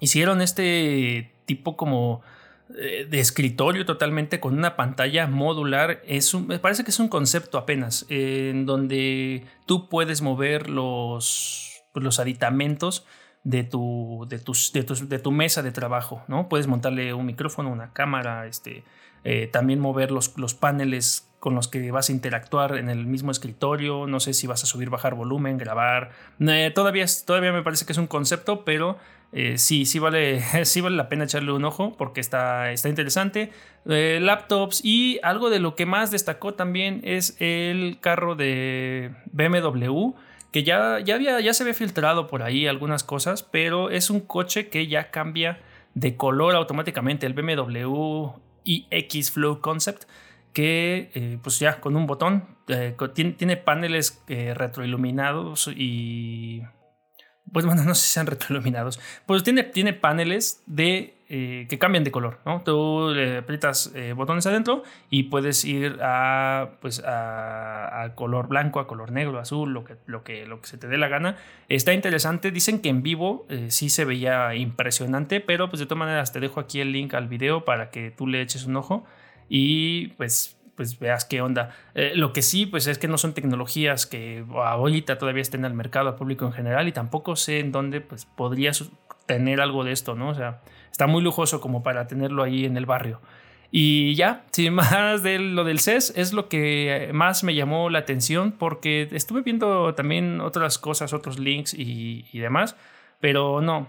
hicieron 0.00 0.40
este 0.40 1.32
tipo 1.44 1.76
como 1.76 2.22
eh, 2.76 3.06
de 3.08 3.20
escritorio 3.20 3.86
totalmente 3.86 4.40
con 4.40 4.56
una 4.56 4.76
pantalla 4.76 5.26
modular. 5.26 6.02
Es 6.06 6.34
me 6.34 6.58
parece 6.58 6.84
que 6.84 6.90
es 6.90 7.00
un 7.00 7.08
concepto 7.08 7.58
apenas, 7.58 8.06
en 8.08 8.66
donde 8.66 9.44
tú 9.66 9.88
puedes 9.88 10.20
mover 10.20 10.68
los, 10.68 11.82
pues, 11.92 12.04
los 12.04 12.20
aditamentos 12.20 13.06
de 13.44 13.64
tu, 13.64 14.26
de, 14.28 14.38
tus, 14.38 14.72
de, 14.72 14.82
de, 14.82 15.18
tu 15.18 15.30
mesa 15.30 15.62
de 15.62 15.72
trabajo, 15.72 16.22
¿no? 16.28 16.48
Puedes 16.48 16.66
montarle 16.66 17.14
un 17.14 17.24
micrófono, 17.24 17.70
una 17.70 17.92
cámara, 17.92 18.46
este, 18.46 18.84
eh, 19.24 19.46
también 19.46 19.80
mover 19.80 20.10
los, 20.10 20.36
los 20.36 20.54
paneles 20.54 21.27
con 21.40 21.54
los 21.54 21.68
que 21.68 21.90
vas 21.90 22.08
a 22.08 22.12
interactuar 22.12 22.76
en 22.76 22.88
el 22.88 23.06
mismo 23.06 23.30
escritorio, 23.30 24.06
no 24.06 24.20
sé 24.20 24.34
si 24.34 24.46
vas 24.46 24.64
a 24.64 24.66
subir, 24.66 24.90
bajar 24.90 25.14
volumen, 25.14 25.56
grabar, 25.56 26.10
eh, 26.40 26.72
todavía, 26.74 27.06
todavía 27.24 27.52
me 27.52 27.62
parece 27.62 27.86
que 27.86 27.92
es 27.92 27.98
un 27.98 28.08
concepto, 28.08 28.64
pero 28.64 28.98
eh, 29.32 29.58
sí, 29.58 29.84
sí 29.84 29.98
vale, 29.98 30.42
sí 30.64 30.80
vale 30.80 30.96
la 30.96 31.08
pena 31.08 31.24
echarle 31.24 31.52
un 31.52 31.64
ojo 31.64 31.94
porque 31.96 32.20
está, 32.20 32.72
está 32.72 32.88
interesante. 32.88 33.52
Eh, 33.86 34.18
laptops 34.20 34.84
y 34.84 35.20
algo 35.22 35.50
de 35.50 35.60
lo 35.60 35.76
que 35.76 35.86
más 35.86 36.10
destacó 36.10 36.54
también 36.54 37.00
es 37.04 37.36
el 37.38 37.98
carro 38.00 38.34
de 38.34 39.12
BMW 39.32 40.12
que 40.50 40.64
ya, 40.64 40.98
ya, 41.00 41.14
había, 41.14 41.40
ya 41.40 41.52
se 41.52 41.62
había 41.62 41.74
filtrado 41.74 42.26
por 42.26 42.42
ahí 42.42 42.66
algunas 42.66 43.04
cosas, 43.04 43.42
pero 43.42 43.90
es 43.90 44.10
un 44.10 44.20
coche 44.20 44.68
que 44.68 44.86
ya 44.86 45.10
cambia 45.10 45.60
de 45.94 46.16
color 46.16 46.54
automáticamente, 46.54 47.26
el 47.26 47.34
BMW 47.34 48.30
iX 48.64 49.30
Flow 49.30 49.60
Concept 49.60 50.04
eh, 50.64 51.38
pues 51.42 51.58
ya 51.58 51.80
con 51.80 51.96
un 51.96 52.06
botón 52.06 52.58
tiene, 53.14 53.56
paneles 53.56 54.22
retroiluminados 54.26 55.70
y 55.74 56.62
pues 57.52 57.66
bueno, 57.66 57.84
no 57.86 57.94
sé 57.94 58.06
si 58.06 58.12
sean 58.12 58.26
retroiluminados, 58.26 59.00
pues 59.26 59.42
tiene, 59.42 59.64
tiene 59.64 59.92
paneles 59.92 60.62
de, 60.66 61.22
eh, 61.28 61.66
que 61.68 61.78
cambian 61.78 62.04
de 62.04 62.10
color, 62.10 62.40
¿no? 62.44 62.62
Tú 62.64 63.12
le 63.14 63.38
aprietas 63.38 63.92
eh, 63.94 64.12
botones 64.12 64.46
adentro 64.46 64.82
y 65.10 65.24
puedes 65.24 65.64
ir 65.64 65.98
a, 66.02 66.78
pues 66.80 67.02
a, 67.04 68.12
color 68.14 68.48
blanco, 68.48 68.80
a 68.80 68.86
color 68.86 69.12
negro, 69.12 69.38
azul, 69.38 69.72
lo 69.72 69.84
que, 69.84 69.96
lo, 70.06 70.24
que, 70.24 70.46
lo 70.46 70.60
que 70.60 70.68
se 70.68 70.78
te 70.78 70.88
dé 70.88 70.98
la 70.98 71.08
gana. 71.08 71.36
Está 71.68 71.92
interesante, 71.92 72.50
dicen 72.50 72.80
que 72.80 72.88
en 72.88 73.02
vivo 73.02 73.46
eh, 73.48 73.66
sí 73.70 73.90
se 73.90 74.04
veía 74.04 74.54
impresionante, 74.54 75.40
pero 75.40 75.68
pues 75.68 75.80
de 75.80 75.86
todas 75.86 75.98
maneras 75.98 76.32
te 76.32 76.40
dejo 76.40 76.60
aquí 76.60 76.80
el 76.80 76.92
link 76.92 77.14
al 77.14 77.28
video 77.28 77.64
para 77.64 77.90
que 77.90 78.10
tú 78.10 78.26
le 78.26 78.40
eches 78.40 78.64
un 78.64 78.76
ojo 78.76 79.04
y 79.48 80.08
pues 80.08 80.58
pues 80.78 80.96
veas 81.00 81.24
qué 81.24 81.40
onda. 81.40 81.74
Eh, 81.96 82.12
lo 82.14 82.32
que 82.32 82.40
sí, 82.40 82.64
pues 82.64 82.86
es 82.86 82.98
que 82.98 83.08
no 83.08 83.18
son 83.18 83.34
tecnologías 83.34 84.06
que 84.06 84.44
ahorita 84.54 85.18
todavía 85.18 85.42
estén 85.42 85.64
al 85.64 85.74
mercado, 85.74 86.08
al 86.08 86.14
público 86.14 86.46
en 86.46 86.52
general, 86.52 86.86
y 86.86 86.92
tampoco 86.92 87.34
sé 87.34 87.58
en 87.58 87.72
dónde 87.72 88.00
pues 88.00 88.26
podrías 88.26 88.88
tener 89.26 89.60
algo 89.60 89.82
de 89.82 89.90
esto, 89.90 90.14
¿no? 90.14 90.28
O 90.28 90.34
sea, 90.34 90.60
está 90.92 91.08
muy 91.08 91.20
lujoso 91.20 91.60
como 91.60 91.82
para 91.82 92.06
tenerlo 92.06 92.44
ahí 92.44 92.64
en 92.64 92.76
el 92.76 92.86
barrio. 92.86 93.20
Y 93.72 94.14
ya, 94.14 94.44
sin 94.52 94.74
más 94.74 95.24
de 95.24 95.40
lo 95.40 95.64
del 95.64 95.80
CES, 95.80 96.12
es 96.16 96.32
lo 96.32 96.48
que 96.48 97.10
más 97.12 97.42
me 97.42 97.56
llamó 97.56 97.90
la 97.90 97.98
atención 97.98 98.52
porque 98.52 99.08
estuve 99.10 99.42
viendo 99.42 99.94
también 99.94 100.40
otras 100.40 100.78
cosas, 100.78 101.12
otros 101.12 101.40
links 101.40 101.74
y, 101.74 102.24
demás, 102.38 102.76
pero 103.18 103.60
no, 103.60 103.88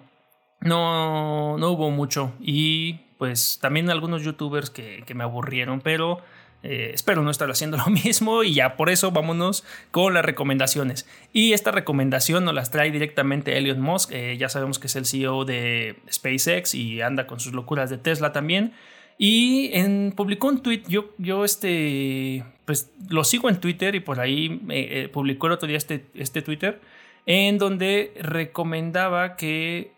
no, 0.60 1.56
no 1.60 1.70
hubo 1.70 1.92
mucho. 1.92 2.34
Y 2.42 3.02
pues 3.20 3.60
también 3.62 3.92
algunos 3.92 4.24
youtubers 4.24 4.72
que, 4.72 5.04
que 5.06 5.14
me 5.14 5.24
aburrieron, 5.24 5.82
pero 5.82 6.24
eh, 6.62 6.92
espero 6.94 7.22
no 7.22 7.32
estar 7.32 7.50
haciendo 7.50 7.78
lo 7.86 7.88
mismo 7.88 8.44
y 8.44 8.54
ya 8.54 8.76
por 8.76 8.90
eso 8.90 9.12
vámonos 9.12 9.64
con 9.92 10.14
las 10.14 10.26
recomendaciones. 10.26 11.08
Y 11.32 11.54
esta 11.54 11.72
recomendación 11.72 12.46
nos 12.46 12.54
las 12.54 12.72
trae 12.72 12.92
directamente 12.92 13.58
Elon 13.58 13.80
Musk, 13.82 14.12
eh, 14.12 14.38
ya 14.38 14.50
sabemos 14.50 14.80
que 14.80 14.88
es 14.88 14.96
el 14.96 15.06
CEO 15.06 15.46
de 15.46 15.98
SpaceX 16.12 16.76
y 16.76 17.02
anda 17.02 17.28
con 17.28 17.40
sus 17.40 17.54
locuras 17.54 17.90
de 17.90 17.98
Tesla 17.98 18.34
también. 18.34 18.74
Y 19.18 19.72
en, 19.74 20.14
publicó 20.16 20.48
un 20.48 20.64
tweet, 20.64 20.84
yo, 20.88 21.10
yo 21.18 21.44
este, 21.44 22.46
pues 22.64 22.90
lo 23.10 23.26
sigo 23.26 23.50
en 23.50 23.60
Twitter 23.60 23.96
y 23.96 24.00
por 24.00 24.22
ahí 24.22 24.62
eh, 24.70 25.10
publicó 25.12 25.48
el 25.48 25.54
otro 25.54 25.68
día 25.68 25.78
este, 25.78 26.06
este 26.14 26.42
Twitter 26.42 26.80
en 27.26 27.58
donde 27.58 28.14
recomendaba 28.22 29.36
que, 29.36 29.92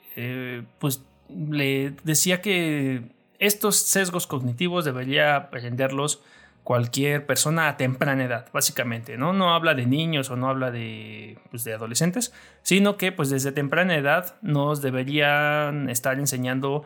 pues, 0.79 1.03
le 1.35 1.93
decía 2.03 2.41
que 2.41 3.03
estos 3.39 3.77
sesgos 3.77 4.27
cognitivos 4.27 4.85
debería 4.85 5.35
aprenderlos 5.35 6.21
cualquier 6.63 7.25
persona 7.25 7.67
a 7.67 7.77
temprana 7.77 8.23
edad, 8.23 8.47
básicamente, 8.53 9.17
¿no? 9.17 9.33
No 9.33 9.53
habla 9.53 9.73
de 9.73 9.87
niños 9.87 10.29
o 10.29 10.35
no 10.35 10.47
habla 10.47 10.69
de, 10.69 11.39
pues, 11.49 11.63
de 11.63 11.73
adolescentes, 11.73 12.33
sino 12.61 12.97
que 12.97 13.11
pues 13.11 13.29
desde 13.29 13.51
temprana 13.51 13.95
edad 13.95 14.35
nos 14.41 14.81
deberían 14.81 15.89
estar 15.89 16.19
enseñando 16.19 16.85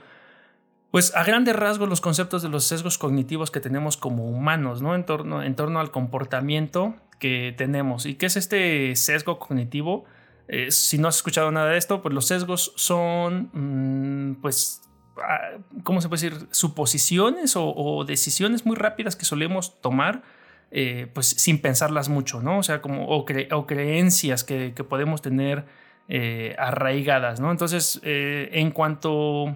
pues 0.92 1.14
a 1.14 1.26
grandes 1.26 1.58
rasgos 1.58 1.90
los 1.90 2.00
conceptos 2.00 2.42
de 2.42 2.48
los 2.48 2.64
sesgos 2.64 2.98
cognitivos 2.98 3.52
que 3.52 3.60
tenemos 3.60 3.98
como 3.98 4.30
humanos, 4.30 4.82
¿no? 4.82 4.96
En 4.96 5.06
torno, 5.06 5.44
en 5.44 5.54
torno 5.56 5.82
al 5.82 5.92
comportamiento 5.92 6.96
que 7.20 7.54
tenemos. 7.58 8.06
¿Y 8.06 8.16
qué 8.16 8.28
es 8.28 8.38
este 8.38 8.96
sesgo 8.96 9.38
cognitivo? 9.38 10.06
Eh, 10.48 10.72
si 10.72 10.98
no 10.98 11.08
has 11.08 11.18
escuchado 11.18 11.52
nada 11.52 11.72
de 11.72 11.78
esto, 11.78 12.02
pues 12.02 12.14
los 12.14 12.28
sesgos 12.28 12.74
son, 12.76 13.50
mm, 13.54 14.42
pues, 14.42 14.82
ah, 15.18 15.58
¿cómo 15.84 16.02
se 16.02 16.10
puede 16.10 16.30
decir? 16.30 16.48
Suposiciones 16.52 17.54
o, 17.56 18.04
decisiones 18.06 18.66
muy 18.66 18.76
rápidas 18.76 19.16
que 19.16 19.26
solemos 19.26 19.82
tomar, 19.82 20.24
eh, 20.72 21.08
pues 21.14 21.28
sin 21.28 21.62
pensarlas 21.62 22.10
mucho, 22.10 22.42
¿no? 22.42 22.60
O 22.60 22.64
sea, 22.64 22.82
como, 22.82 23.08
o, 23.08 23.26
creencias 23.26 24.44
que, 24.44 24.72
podemos 24.88 25.22
tener 25.22 25.66
eh, 26.10 26.56
arraigadas, 26.60 27.40
¿no? 27.40 27.52
Entonces, 27.52 28.00
en 28.04 28.72
cuanto 28.72 29.56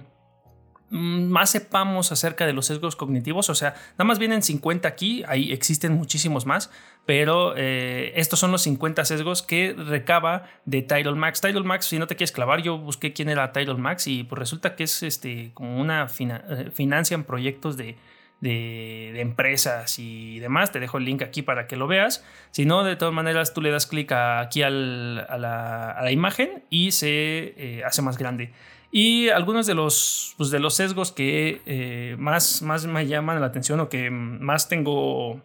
más 0.90 1.52
sepamos 1.52 2.12
acerca 2.12 2.46
de 2.46 2.54
los 2.54 2.66
sesgos 2.66 2.96
cognitivos, 2.96 3.50
o 3.50 3.56
sea, 3.56 3.76
nada 3.94 4.06
más 4.06 4.20
vienen 4.20 4.42
50 4.42 4.88
aquí, 4.88 5.24
ahí 5.28 5.52
existen 5.52 5.94
muchísimos 5.94 6.46
más, 6.46 6.72
pero 7.06 7.54
eh, 7.56 8.14
estos 8.16 8.40
son 8.40 8.52
los 8.52 8.62
50 8.64 9.06
sesgos 9.06 9.42
que 9.42 9.74
recaba 9.78 10.44
de 10.66 10.82
Tidal 10.82 11.16
Max. 11.16 11.42
Tidal 11.42 11.64
Max, 11.64 11.86
si 11.86 12.00
no 12.00 12.08
te 12.08 12.16
quieres 12.16 12.32
clavar, 12.32 12.62
yo 12.62 12.78
busqué 12.78 13.14
quién 13.14 13.30
era 13.30 13.52
Tidal 13.52 13.78
Max 13.78 14.08
y 14.08 14.24
pues 14.24 14.40
resulta 14.40 14.76
que 14.76 14.84
es 14.84 15.04
este, 15.04 15.52
como 15.54 15.80
una 15.80 16.08
eh, 16.08 16.70
financian 16.74 17.24
proyectos 17.24 17.78
de, 17.78 17.98
de, 18.42 19.20
empresas 19.22 20.00
y 20.00 20.40
demás. 20.40 20.72
Te 20.72 20.80
dejo 20.80 20.98
el 20.98 21.06
link 21.06 21.22
aquí 21.22 21.42
para 21.42 21.68
que 21.68 21.76
lo 21.76 21.88
veas. 21.88 22.24
Si 22.52 22.66
no, 22.66 22.84
de 22.84 22.96
todas 22.96 23.14
maneras, 23.14 23.54
tú 23.54 23.62
le 23.62 23.72
das 23.72 23.86
clic 23.86 24.12
aquí 24.12 24.64
a, 24.64 24.70
la, 24.70 26.12
imagen 26.12 26.64
y 26.70 26.92
se 26.92 27.54
eh, 27.58 27.84
hace 27.86 28.02
más 28.02 28.18
grande. 28.18 28.54
Y 28.92 29.30
algunos 29.30 29.68
de 29.68 29.76
los, 29.76 30.34
pues, 30.38 30.50
de 30.50 30.60
los 30.60 30.74
sesgos 30.76 31.12
que 31.12 31.62
eh, 31.66 32.16
más, 32.18 32.62
más 32.62 32.86
me 32.88 33.06
llaman 33.06 33.40
la 33.40 33.48
atención 33.48 33.80
o 33.80 33.90
que 33.90 34.10
más 34.10 34.68
tengo 34.68 35.42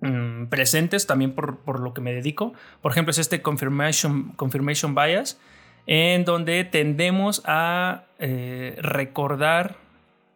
mm, 0.00 0.46
presentes 0.46 1.06
también 1.06 1.32
por, 1.32 1.80
lo 1.80 1.92
que 1.92 2.00
me 2.00 2.12
dedico, 2.12 2.54
por 2.80 2.92
ejemplo, 2.92 3.10
es 3.10 3.18
este 3.18 3.42
confirmation, 3.42 4.32
confirmation 4.36 4.94
bias, 4.94 5.38
en 5.86 6.24
donde 6.24 6.64
tendemos 6.64 7.42
a 7.44 8.04
eh, 8.18 8.76
recordar 8.80 9.76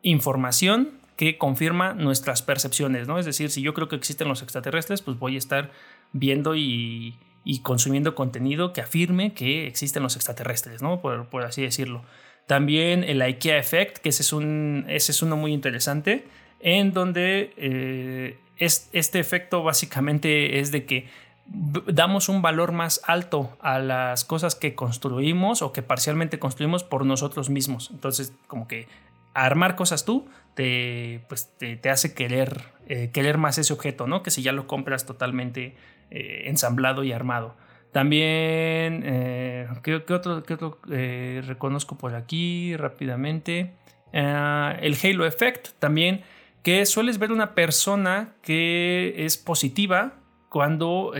información 0.02 0.90
que 1.16 1.38
confirma 1.38 1.94
nuestras 1.94 2.42
percepciones, 2.42 3.08
¿no? 3.08 3.18
Es 3.18 3.24
decir, 3.24 3.50
si 3.50 3.62
yo 3.62 3.72
creo 3.72 3.88
que 3.88 3.96
existen 3.96 4.28
los 4.28 4.42
extraterrestres, 4.42 5.00
pues 5.00 5.18
voy 5.18 5.36
a 5.36 5.38
estar 5.38 5.70
viendo 6.12 6.54
y, 6.54 7.16
consumiendo 7.62 8.14
contenido 8.14 8.72
que 8.72 8.80
afirme 8.80 9.32
que 9.32 9.66
existen 9.66 10.02
los 10.02 10.16
extraterrestres, 10.16 10.82
¿no? 10.82 11.00
por 11.00 11.44
así 11.44 11.62
decirlo. 11.62 12.02
También 12.46 13.02
el 13.02 13.20
IKEA 13.22 13.58
Effect, 13.58 13.98
que 13.98 14.10
ese 14.10 14.22
es, 14.22 14.32
un, 14.32 14.84
ese 14.88 15.12
es 15.12 15.22
uno 15.22 15.36
muy 15.36 15.52
interesante, 15.52 16.24
en 16.60 16.92
donde 16.92 17.52
eh, 17.56 18.38
es, 18.56 18.88
este 18.92 19.18
efecto 19.18 19.62
básicamente 19.64 20.60
es 20.60 20.70
de 20.70 20.84
que 20.84 21.08
damos 21.46 22.28
un 22.28 22.42
valor 22.42 22.72
más 22.72 23.00
alto 23.04 23.56
a 23.60 23.78
las 23.78 24.24
cosas 24.24 24.54
que 24.54 24.74
construimos 24.74 25.62
o 25.62 25.72
que 25.72 25.82
parcialmente 25.82 26.38
construimos 26.38 26.84
por 26.84 27.04
nosotros 27.04 27.50
mismos. 27.50 27.90
Entonces, 27.92 28.32
como 28.46 28.68
que 28.68 28.86
armar 29.34 29.74
cosas 29.76 30.04
tú 30.04 30.26
te, 30.54 31.20
pues, 31.28 31.50
te, 31.58 31.90
hace 31.90 32.14
querer, 32.14 32.62
eh, 32.88 33.10
querer 33.12 33.38
más 33.38 33.58
ese 33.58 33.72
objeto, 33.72 34.06
¿no? 34.06 34.22
Que 34.22 34.30
si 34.30 34.42
ya 34.42 34.52
lo 34.52 34.66
compras 34.66 35.04
totalmente 35.04 35.74
eh, 36.10 36.44
ensamblado 36.46 37.04
y 37.04 37.12
armado. 37.12 37.56
También, 37.92 39.02
eh, 39.04 39.66
¿qué, 39.82 39.94
otro, 39.94 40.42
eh, 40.90 41.42
reconozco 41.46 41.96
por 41.96 42.14
aquí 42.14 42.76
rápidamente? 42.76 43.72
Ah, 44.12 44.76
el 44.80 44.96
Halo 45.02 45.26
Effect 45.26 45.68
también, 45.78 46.22
que 46.62 46.84
sueles 46.86 47.18
ver 47.18 47.32
una 47.32 47.54
persona 47.54 48.34
que 48.42 49.14
es 49.18 49.36
positiva 49.36 50.14
cuando, 50.48 51.12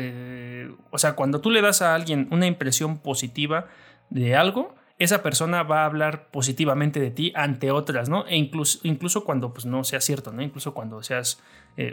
o 0.91 0.99
sea, 0.99 1.15
cuando 1.15 1.41
tú 1.41 1.51
le 1.51 1.61
das 1.61 1.83
a 1.83 1.95
alguien 1.95 2.29
una 2.31 2.47
impresión 2.47 2.99
positiva 2.99 3.67
de 4.09 4.35
algo, 4.35 4.75
esa 4.99 5.23
persona 5.23 5.63
va 5.63 5.83
a 5.83 5.87
hablar 5.87 6.29
positivamente 6.31 7.01
de 7.01 7.11
ti 7.11 7.33
ante 7.35 7.71
otras, 7.71 8.09
¿no? 8.09 8.27
E 8.27 8.37
incluso, 8.37 8.81
incluso 8.83 9.25
cuando 9.25 9.53
pues, 9.53 9.67
no 9.67 9.85
sea 9.85 10.01
cierto, 10.01 10.33
¿no? 10.33 10.43
Incluso 10.43 10.75
cuando 10.75 11.03
seas 11.03 11.43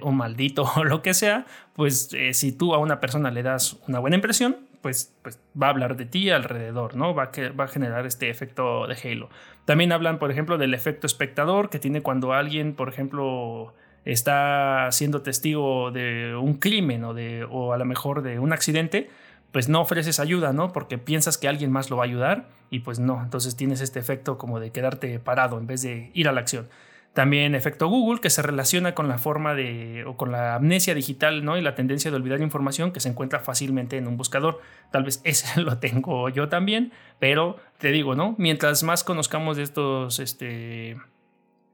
un 0.02 0.16
maldito 0.16 0.64
o 0.78 0.86
lo 0.86 1.02
que 1.02 1.14
sea, 1.14 1.46
pues 1.74 2.10
si 2.32 2.52
tú 2.54 2.74
a 2.74 2.78
una 2.78 3.02
persona 3.02 3.32
le 3.32 3.44
das 3.44 3.78
una 3.86 4.00
buena 4.00 4.16
impresión, 4.16 4.56
pues, 4.84 5.16
pues, 5.22 5.40
va 5.60 5.68
a 5.68 5.70
hablar 5.70 5.96
de 5.96 6.06
ti 6.06 6.30
alrededor, 6.30 6.96
¿no? 6.96 7.16
Va 7.16 7.32
a, 7.34 7.52
va 7.54 7.64
a 7.64 7.68
generar 7.70 8.06
este 8.06 8.30
efecto 8.30 8.86
de 8.86 8.96
Halo. 8.96 9.30
También 9.66 9.94
hablan, 9.94 10.20
por 10.20 10.30
ejemplo, 10.30 10.58
del 10.58 10.74
efecto 10.74 11.08
espectador 11.08 11.70
que 11.70 11.80
tiene 11.80 12.02
cuando 12.02 12.34
alguien, 12.34 12.76
por 12.76 12.90
ejemplo, 12.90 13.74
está 14.04 14.90
siendo 14.92 15.22
testigo 15.22 15.92
de 15.92 16.36
un 16.36 16.56
crimen 16.56 17.06
o, 17.06 17.14
de, 17.14 17.48
o 17.50 17.72
a 17.72 17.78
lo 17.78 17.86
mejor 17.86 18.24
de 18.24 18.40
un 18.40 18.52
accidente, 18.52 19.10
pues 19.54 19.70
no 19.70 19.82
ofreces 19.82 20.20
ayuda, 20.20 20.52
¿no? 20.52 20.74
Porque 20.74 20.98
piensas 20.98 21.38
que 21.38 21.48
alguien 21.48 21.72
más 21.72 21.92
lo 21.92 21.98
va 21.98 22.04
a 22.04 22.08
ayudar 22.08 22.50
y 22.72 22.80
pues 22.80 23.00
no, 23.00 23.22
entonces 23.22 23.56
tienes 23.56 23.82
este 23.82 24.00
efecto 24.00 24.40
como 24.40 24.60
de 24.60 24.72
quedarte 24.72 25.20
parado 25.20 25.60
en 25.60 25.68
vez 25.68 25.84
de 25.84 26.10
ir 26.16 26.28
a 26.28 26.32
la 26.32 26.42
acción. 26.42 26.68
También 27.14 27.54
efecto 27.54 27.88
Google, 27.88 28.20
que 28.20 28.32
se 28.32 28.42
relaciona 28.42 28.96
con 28.96 29.08
la 29.08 29.20
forma 29.20 29.54
de, 29.54 30.04
o 30.08 30.18
con 30.18 30.32
la 30.32 30.56
amnesia 30.56 30.96
digital, 30.96 31.46
¿no? 31.46 31.56
Y 31.56 31.62
la 31.62 31.76
tendencia 31.76 32.10
de 32.10 32.18
olvidar 32.18 32.42
información 32.42 32.92
que 32.92 33.00
se 33.00 33.10
encuentra 33.10 33.40
fácilmente 33.40 33.98
en 33.98 34.08
un 34.08 34.18
buscador. 34.18 34.60
Tal 34.92 35.04
vez 35.04 35.22
ese 35.24 35.62
lo 35.62 35.78
tengo 35.78 36.30
yo 36.30 36.50
también, 36.50 36.92
pero 37.20 37.58
te 37.78 37.92
digo, 37.92 38.16
¿no? 38.16 38.34
Mientras 38.40 38.82
más 38.82 39.04
conozcamos 39.04 39.58
de 39.58 39.64
estos, 39.64 40.18
este, 40.18 40.98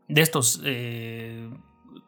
de 0.09 0.21
estos, 0.21 0.61
eh, 0.65 1.49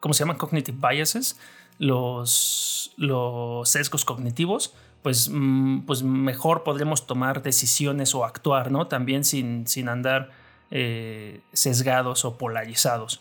¿cómo 0.00 0.12
se 0.12 0.24
llaman? 0.24 0.36
Cognitive 0.36 0.76
biases, 0.78 1.40
los, 1.78 2.92
los 2.98 3.66
sesgos 3.70 4.04
cognitivos, 4.04 4.74
pues, 5.02 5.30
mm, 5.32 5.80
pues 5.80 6.02
mejor 6.02 6.62
podremos 6.62 7.06
tomar 7.06 7.42
decisiones 7.42 8.14
o 8.14 8.24
actuar, 8.24 8.70
¿no? 8.70 8.86
También 8.86 9.24
sin, 9.24 9.66
sin 9.66 9.88
andar 9.88 10.30
eh, 10.70 11.40
sesgados 11.52 12.24
o 12.24 12.38
polarizados. 12.38 13.20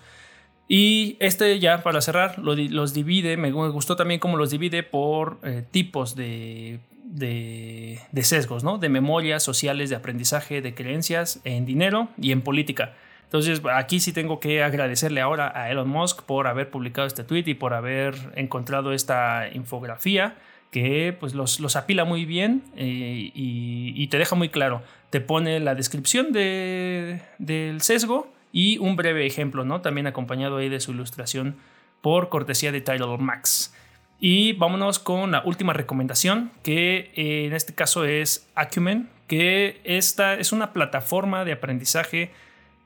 Y 0.67 1.17
este 1.19 1.59
ya 1.59 1.83
para 1.83 1.99
cerrar 1.99 2.39
los 2.39 2.93
divide, 2.93 3.35
me 3.35 3.51
gustó 3.51 3.97
también 3.97 4.21
cómo 4.21 4.37
los 4.37 4.51
divide 4.51 4.83
por 4.83 5.39
eh, 5.43 5.65
tipos 5.69 6.15
de, 6.15 6.79
de, 7.11 8.23
sesgos, 8.23 8.63
¿no? 8.63 8.77
de 8.77 8.89
memorias 8.89 9.43
sociales, 9.43 9.89
de 9.89 9.97
aprendizaje, 9.97 10.61
de 10.61 10.73
creencias 10.73 11.41
en 11.43 11.65
dinero 11.65 12.07
y 12.17 12.31
en 12.31 12.41
política. 12.41 12.93
Entonces 13.25 13.61
aquí 13.73 13.99
sí 13.99 14.13
tengo 14.13 14.39
que 14.39 14.63
agradecerle 14.63 15.21
ahora 15.21 15.51
a 15.53 15.69
Elon 15.69 15.89
Musk 15.89 16.23
por 16.23 16.47
haber 16.47 16.69
publicado 16.69 17.07
este 17.07 17.23
tweet 17.23 17.43
y 17.47 17.53
por 17.53 17.73
haber 17.73 18.15
encontrado 18.35 18.93
esta 18.93 19.49
infografía 19.53 20.37
que 20.71 21.15
pues 21.19 21.33
los, 21.33 21.59
los 21.59 21.75
apila 21.75 22.05
muy 22.05 22.25
bien 22.25 22.63
eh, 22.75 23.31
y, 23.35 24.07
te 24.07 24.17
deja 24.17 24.35
muy 24.35 24.49
claro. 24.49 24.81
Te 25.09 25.21
pone 25.21 25.59
la 25.59 25.75
descripción 25.75 26.31
de, 26.31 27.21
del 27.37 27.81
sesgo 27.81 28.31
y 28.51 28.77
un 28.79 28.95
breve 28.95 29.25
ejemplo, 29.25 29.63
¿no? 29.63 29.81
También 29.81 30.07
acompañado 30.07 30.57
ahí 30.57 30.69
de 30.69 30.79
su 30.79 30.91
ilustración 30.91 31.57
por 32.01 32.29
cortesía 32.29 32.71
de 32.71 32.81
Tidal 32.81 33.19
Max. 33.19 33.75
Y 34.19 34.53
vámonos 34.53 34.99
con 34.99 35.31
la 35.31 35.41
última 35.43 35.73
recomendación, 35.73 36.51
que 36.63 37.11
eh, 37.15 37.45
en 37.45 37.53
este 37.53 37.73
caso 37.73 38.05
es 38.05 38.49
Acumen, 38.55 39.09
que 39.27 39.81
esta 39.83 40.35
es 40.35 40.51
una 40.51 40.73
plataforma 40.73 41.43
de 41.43 41.53
aprendizaje 41.53 42.31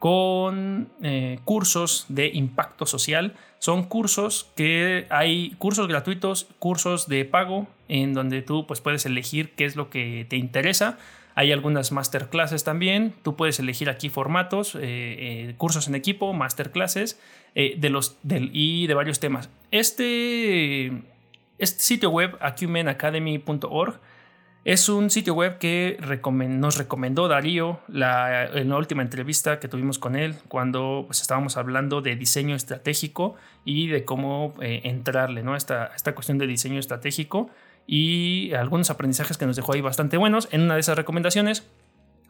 con 0.05 0.89
eh, 1.01 1.39
cursos 1.45 2.05
de 2.09 2.27
impacto 2.27 2.85
social. 2.85 3.33
Son 3.57 3.85
cursos 3.85 4.51
que 4.55 5.07
hay 5.09 5.55
cursos 5.57 5.87
gratuitos, 5.87 6.45
cursos 6.59 7.07
de 7.07 7.25
pago, 7.25 7.65
en 7.87 8.13
donde 8.13 8.43
tú 8.43 8.67
pues, 8.67 8.81
puedes 8.81 9.07
elegir 9.07 9.55
qué 9.55 9.65
es 9.65 9.75
lo 9.75 9.89
que 9.89 10.27
te 10.29 10.35
interesa. 10.35 10.99
Hay 11.33 11.51
algunas 11.51 11.91
masterclasses 11.91 12.63
también. 12.63 13.15
Tú 13.23 13.35
puedes 13.35 13.59
elegir 13.59 13.89
aquí 13.89 14.09
formatos, 14.09 14.75
eh, 14.75 14.79
eh, 14.83 15.55
cursos 15.57 15.87
en 15.87 15.95
equipo, 15.95 16.33
masterclasses 16.33 17.19
de 17.55 17.89
los, 17.89 18.19
y 18.29 18.85
de 18.85 18.93
varios 18.93 19.19
temas. 19.19 19.49
Este, 19.71 20.91
este 21.57 21.81
sitio 21.81 22.11
web, 22.11 22.37
acumenacademy.org, 22.41 23.99
es 24.65 24.89
un 24.89 25.11
sitio 25.11 25.35
web 25.35 25.59
que 25.59 25.99
nos 26.49 26.77
recomendó 26.77 27.27
Darío 27.27 27.79
en 27.87 28.69
la 28.69 28.77
última 28.77 29.03
entrevista 29.03 29.59
que 29.59 29.67
tuvimos 29.67 29.99
con 29.99 30.15
él 30.15 30.33
cuando 30.47 31.03
pues, 31.05 31.21
estábamos 31.21 31.55
hablando 31.55 32.01
de 32.01 32.15
diseño 32.15 32.55
estratégico 32.55 33.35
y 33.63 33.87
de 33.89 34.05
cómo 34.05 34.55
eh, 34.59 34.81
entrarle 34.85 35.43
¿no? 35.43 35.55
esta, 35.55 35.91
esta 35.95 36.15
cuestión 36.15 36.39
de 36.39 36.47
diseño 36.47 36.79
estratégico. 36.79 37.51
y 37.85 38.53
algunos 38.53 38.89
aprendizajes 38.89 39.37
que 39.37 39.45
nos 39.45 39.55
dejó 39.55 39.73
ahí 39.73 39.81
bastante 39.81 40.17
buenos. 40.17 40.47
En 40.51 40.61
una 40.61 40.73
de 40.73 40.79
esas 40.79 40.97
recomendaciones, 40.97 41.67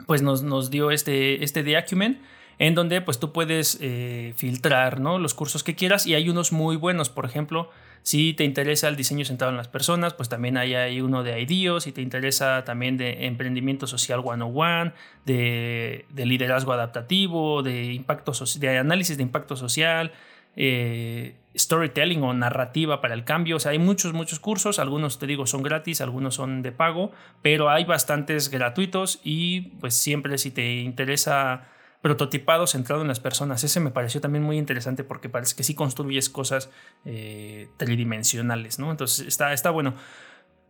pues 0.05 0.21
nos, 0.21 0.43
nos 0.43 0.69
dio 0.69 0.91
este, 0.91 1.41
este 1.41 1.63
de 1.63 1.77
Acumen, 1.77 2.19
en 2.59 2.75
donde 2.75 2.99
pues 2.99 3.17
tú 3.17 3.31
puedes 3.31 3.77
eh, 3.79 4.33
filtrar 4.35 4.99
¿no? 4.99 5.19
los 5.19 5.33
cursos 5.33 5.63
que 5.63 5.75
quieras 5.75 6.05
y 6.05 6.15
hay 6.15 6.27
unos 6.27 6.51
muy 6.51 6.75
buenos, 6.75 7.09
por 7.09 7.23
ejemplo, 7.23 7.69
si 8.05 8.35
te 8.35 8.43
interesa 8.43 8.87
el 8.87 8.95
diseño 8.95 9.25
sentado 9.25 9.49
en 9.49 9.57
las 9.57 9.67
personas, 9.67 10.13
pues 10.13 10.29
también 10.29 10.57
hay, 10.57 10.75
hay 10.75 11.01
uno 11.01 11.23
de 11.23 11.41
IDEO, 11.41 11.79
si 11.79 11.91
te 11.91 12.03
interesa 12.03 12.63
también 12.63 12.97
de 12.97 13.25
emprendimiento 13.25 13.87
social 13.87 14.21
101, 14.21 14.93
de, 15.25 16.05
de 16.09 16.25
liderazgo 16.27 16.71
adaptativo, 16.71 17.63
de, 17.63 17.93
impacto, 17.93 18.33
de 18.59 18.77
análisis 18.77 19.17
de 19.17 19.23
impacto 19.23 19.55
social, 19.55 20.11
eh, 20.55 21.33
storytelling 21.57 22.21
o 22.21 22.31
narrativa 22.35 23.01
para 23.01 23.15
el 23.15 23.23
cambio. 23.23 23.55
O 23.55 23.59
sea, 23.59 23.71
hay 23.71 23.79
muchos, 23.79 24.13
muchos 24.13 24.39
cursos. 24.39 24.77
Algunos, 24.77 25.17
te 25.17 25.25
digo, 25.25 25.47
son 25.47 25.63
gratis, 25.63 25.99
algunos 25.99 26.35
son 26.35 26.61
de 26.61 26.71
pago, 26.71 27.11
pero 27.41 27.71
hay 27.71 27.85
bastantes 27.85 28.49
gratuitos 28.51 29.19
y 29.23 29.61
pues 29.79 29.95
siempre 29.95 30.37
si 30.37 30.51
te 30.51 30.75
interesa 30.75 31.69
prototipado 32.05 32.67
centrado 32.67 33.01
en 33.01 33.07
las 33.07 33.19
personas. 33.19 33.63
Ese 33.63 33.79
me 33.79 33.89
pareció 33.89 34.21
también 34.21 34.43
muy 34.43 34.59
interesante 34.59 35.03
porque 35.03 35.27
parece 35.27 35.55
que 35.55 35.63
sí 35.63 35.73
construyes 35.73 36.29
cosas 36.29 36.69
eh, 37.03 37.67
tridimensionales, 37.77 38.77
¿no? 38.77 38.91
Entonces 38.91 39.25
está, 39.25 39.53
está 39.53 39.71
bueno. 39.71 39.95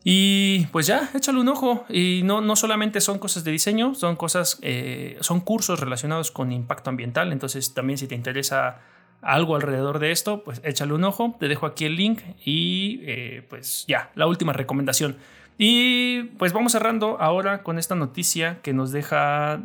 Y 0.06 0.68
pues 0.68 0.88
ya, 0.88 1.10
échale 1.14 1.42
un 1.42 1.50
ojo. 1.50 1.84
Y 1.90 2.22
no, 2.24 2.40
no 2.40 2.56
solamente 2.56 3.02
son 3.02 3.20
cosas 3.20 3.44
de 3.44 3.52
diseño, 3.52 3.96
son 3.96 4.16
cosas, 4.16 4.60
eh, 4.62 5.18
son 5.20 5.42
cursos 5.42 5.82
relacionados 5.82 6.32
con 6.32 6.54
impacto 6.54 6.90
ambiental. 6.90 7.34
Entonces 7.34 7.74
también 7.74 7.98
si 7.98 8.08
te 8.08 8.16
interesa 8.16 8.80
algo 9.22 9.58
alrededor 9.58 10.00
de 10.00 10.12
esto, 10.12 10.42
pues 10.42 10.62
échale 10.64 10.94
un 10.94 11.04
ojo. 11.04 11.36
Te 11.38 11.50
dejo 11.50 11.66
aquí 11.66 11.84
el 11.84 11.98
link 11.98 12.22
y 12.46 13.02
eh, 13.04 13.46
pues 13.50 13.84
ya, 13.90 14.10
la 14.16 14.26
última 14.28 14.54
recomendación. 14.54 15.18
Y 15.58 16.24
pues 16.38 16.54
vamos 16.54 16.72
cerrando 16.72 17.18
ahora 17.20 17.62
con 17.62 17.78
esta 17.78 17.96
noticia 17.96 18.62
que 18.62 18.72
nos 18.72 18.94
deja 18.94 19.60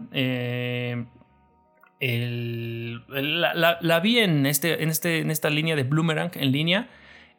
la, 2.00 4.00
vi 4.02 4.18
en, 4.18 4.46
este, 4.46 4.82
en, 4.82 4.88
este, 4.88 5.18
en 5.18 5.30
esta 5.30 5.50
línea 5.50 5.76
de 5.76 5.84
Bloomerang 5.84 6.30
en 6.34 6.52
línea. 6.52 6.88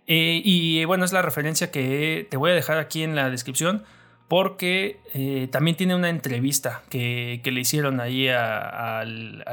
Eh, 0.08 0.41
y 0.43 0.84
bueno, 0.86 1.06
es 1.06 1.13
la 1.13 1.21
referencia 1.21 1.71
que 1.71 2.28
te 2.30 2.38
voy 2.38 2.52
a 2.52 2.54
dejar 2.54 2.78
aquí 2.78 3.04
en 3.04 3.15
la 3.15 3.30
descripción 3.30 3.84
porque 4.32 5.02
eh, 5.13 5.50
también 5.52 5.76
tiene 5.76 5.93
una 5.93 6.10
entrevista 6.10 6.84
que, 6.89 7.41
le 7.43 7.60
hicieron 7.60 8.00
ahí 8.00 8.30
al, 8.30 9.43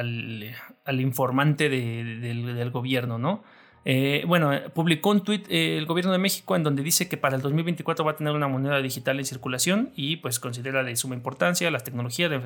informante 1.01 1.69
del, 1.69 2.71
gobierno, 2.71 3.19
¿no? 3.19 3.43
Eh, 3.85 4.25
bueno, 4.27 4.51
publicó 4.75 5.11
un 5.11 5.23
tuit 5.23 5.47
el 5.49 5.87
gobierno 5.87 6.13
de 6.13 6.19
México 6.19 6.57
en 6.57 6.63
donde 6.63 6.83
dice 6.83 7.09
que 7.09 7.17
para 7.17 7.37
el 7.37 7.43
2024 7.43 8.05
va 8.05 8.13
a 8.13 8.17
tener 8.17 8.35
una 8.35 8.49
moneda 8.49 8.81
digital 8.83 9.19
en 9.19 9.25
circulación 9.25 9.93
y 9.97 10.17
pues 10.17 10.41
considera 10.41 10.83
de 10.83 10.95
suma 10.97 11.15
importancia 11.15 11.71
las 11.71 11.85
tecnologías 11.85 12.31
de 12.31 12.41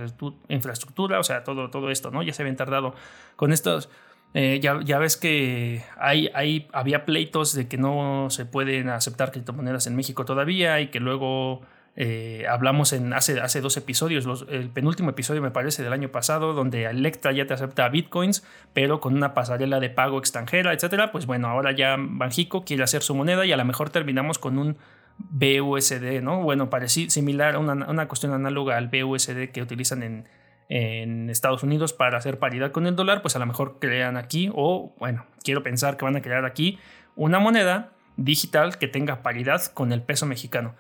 infraestructura, 0.49 1.19
o 1.19 1.25
sea, 1.25 1.45
todo, 1.45 1.71
todo 1.71 1.91
esto, 1.91 2.11
¿no? 2.11 2.23
Ya 2.23 2.33
se 2.33 2.43
habían 2.43 2.57
tardado 2.57 2.95
con 3.37 3.53
estos... 3.53 3.89
Eh, 4.35 4.61
ya, 4.63 4.81
ya, 4.83 4.99
ves 4.99 5.19
que 5.19 5.85
hay, 5.99 6.31
hay, 6.33 6.67
había 6.73 7.05
pleitos 7.05 7.55
de 7.55 7.69
que 7.69 7.77
no 7.77 8.29
se 8.31 8.47
pueden 8.47 8.89
aceptar 8.89 9.31
criptomonedas 9.31 9.87
en 9.87 9.95
México 9.95 10.25
todavía 10.25 10.81
y 10.81 10.89
que 10.89 11.01
luego 11.01 11.61
eh, 11.95 12.47
hablamos 12.49 12.93
en 12.93 13.13
hace, 13.13 13.41
hace 13.41 13.61
dos 13.61 13.77
episodios, 13.77 14.47
el 14.49 14.71
penúltimo 14.71 15.11
episodio 15.11 15.43
me 15.43 15.51
parece 15.51 15.83
del 15.83 15.93
año 15.93 16.09
pasado, 16.09 16.55
donde 16.55 16.85
Electra 16.85 17.33
ya 17.33 17.47
te 17.47 17.55
acepta 17.55 17.89
bitcoins, 17.89 18.45
pero 18.73 19.01
con 19.01 19.15
una 19.15 19.35
pasarela 19.35 19.79
de 19.79 19.91
pago 19.91 20.19
extranjera, 20.19 20.73
etcétera. 20.73 21.13
Pues 21.13 21.27
bueno, 21.27 21.49
ahora 21.49 21.73
ya 21.73 21.97
Banjico 21.99 22.65
quiere 22.65 22.83
hacer 22.83 23.03
su 23.03 23.15
moneda 23.15 23.45
y 23.45 23.53
a 23.53 23.57
lo 23.57 23.65
mejor 23.65 23.91
terminamos 23.91 24.39
con 24.39 24.59
un 24.59 24.79
BUSD, 25.19 26.23
¿no? 26.23 26.43
Bueno, 26.43 26.71
parece 26.71 27.11
similar 27.11 27.57
a 27.57 27.59
una, 27.59 27.75
una 27.75 28.09
cuestión 28.09 28.33
análoga 28.33 28.79
al 28.79 28.89
BUSD 28.89 29.51
que 29.53 29.61
utilizan 29.61 30.03
en, 30.03 30.29
en 30.71 31.29
Estados 31.29 31.63
Unidos 31.63 31.93
para 31.93 32.17
hacer 32.17 32.39
paridad 32.39 32.73
con 32.73 32.87
el 32.87 32.97
dólar, 32.97 33.21
pues 33.21 33.37
a 33.37 33.39
lo 33.39 33.45
mejor 33.45 33.77
crean 33.79 34.17
aquí, 34.17 34.51
o 34.55 34.95
bueno, 34.99 35.27
quiero 35.45 35.63
pensar 35.63 35.99
que 35.99 36.07
van 36.07 36.17
a 36.17 36.23
crear 36.23 36.47
aquí 36.47 36.79
una 37.15 37.39
moneda 37.39 37.93
digital 38.17 38.79
que 38.79 38.89
tenga 38.89 39.23
paridad 39.23 39.63
con 39.75 39.93
el 39.93 40.01
peso 40.01 40.25
mexicano. 40.25 40.75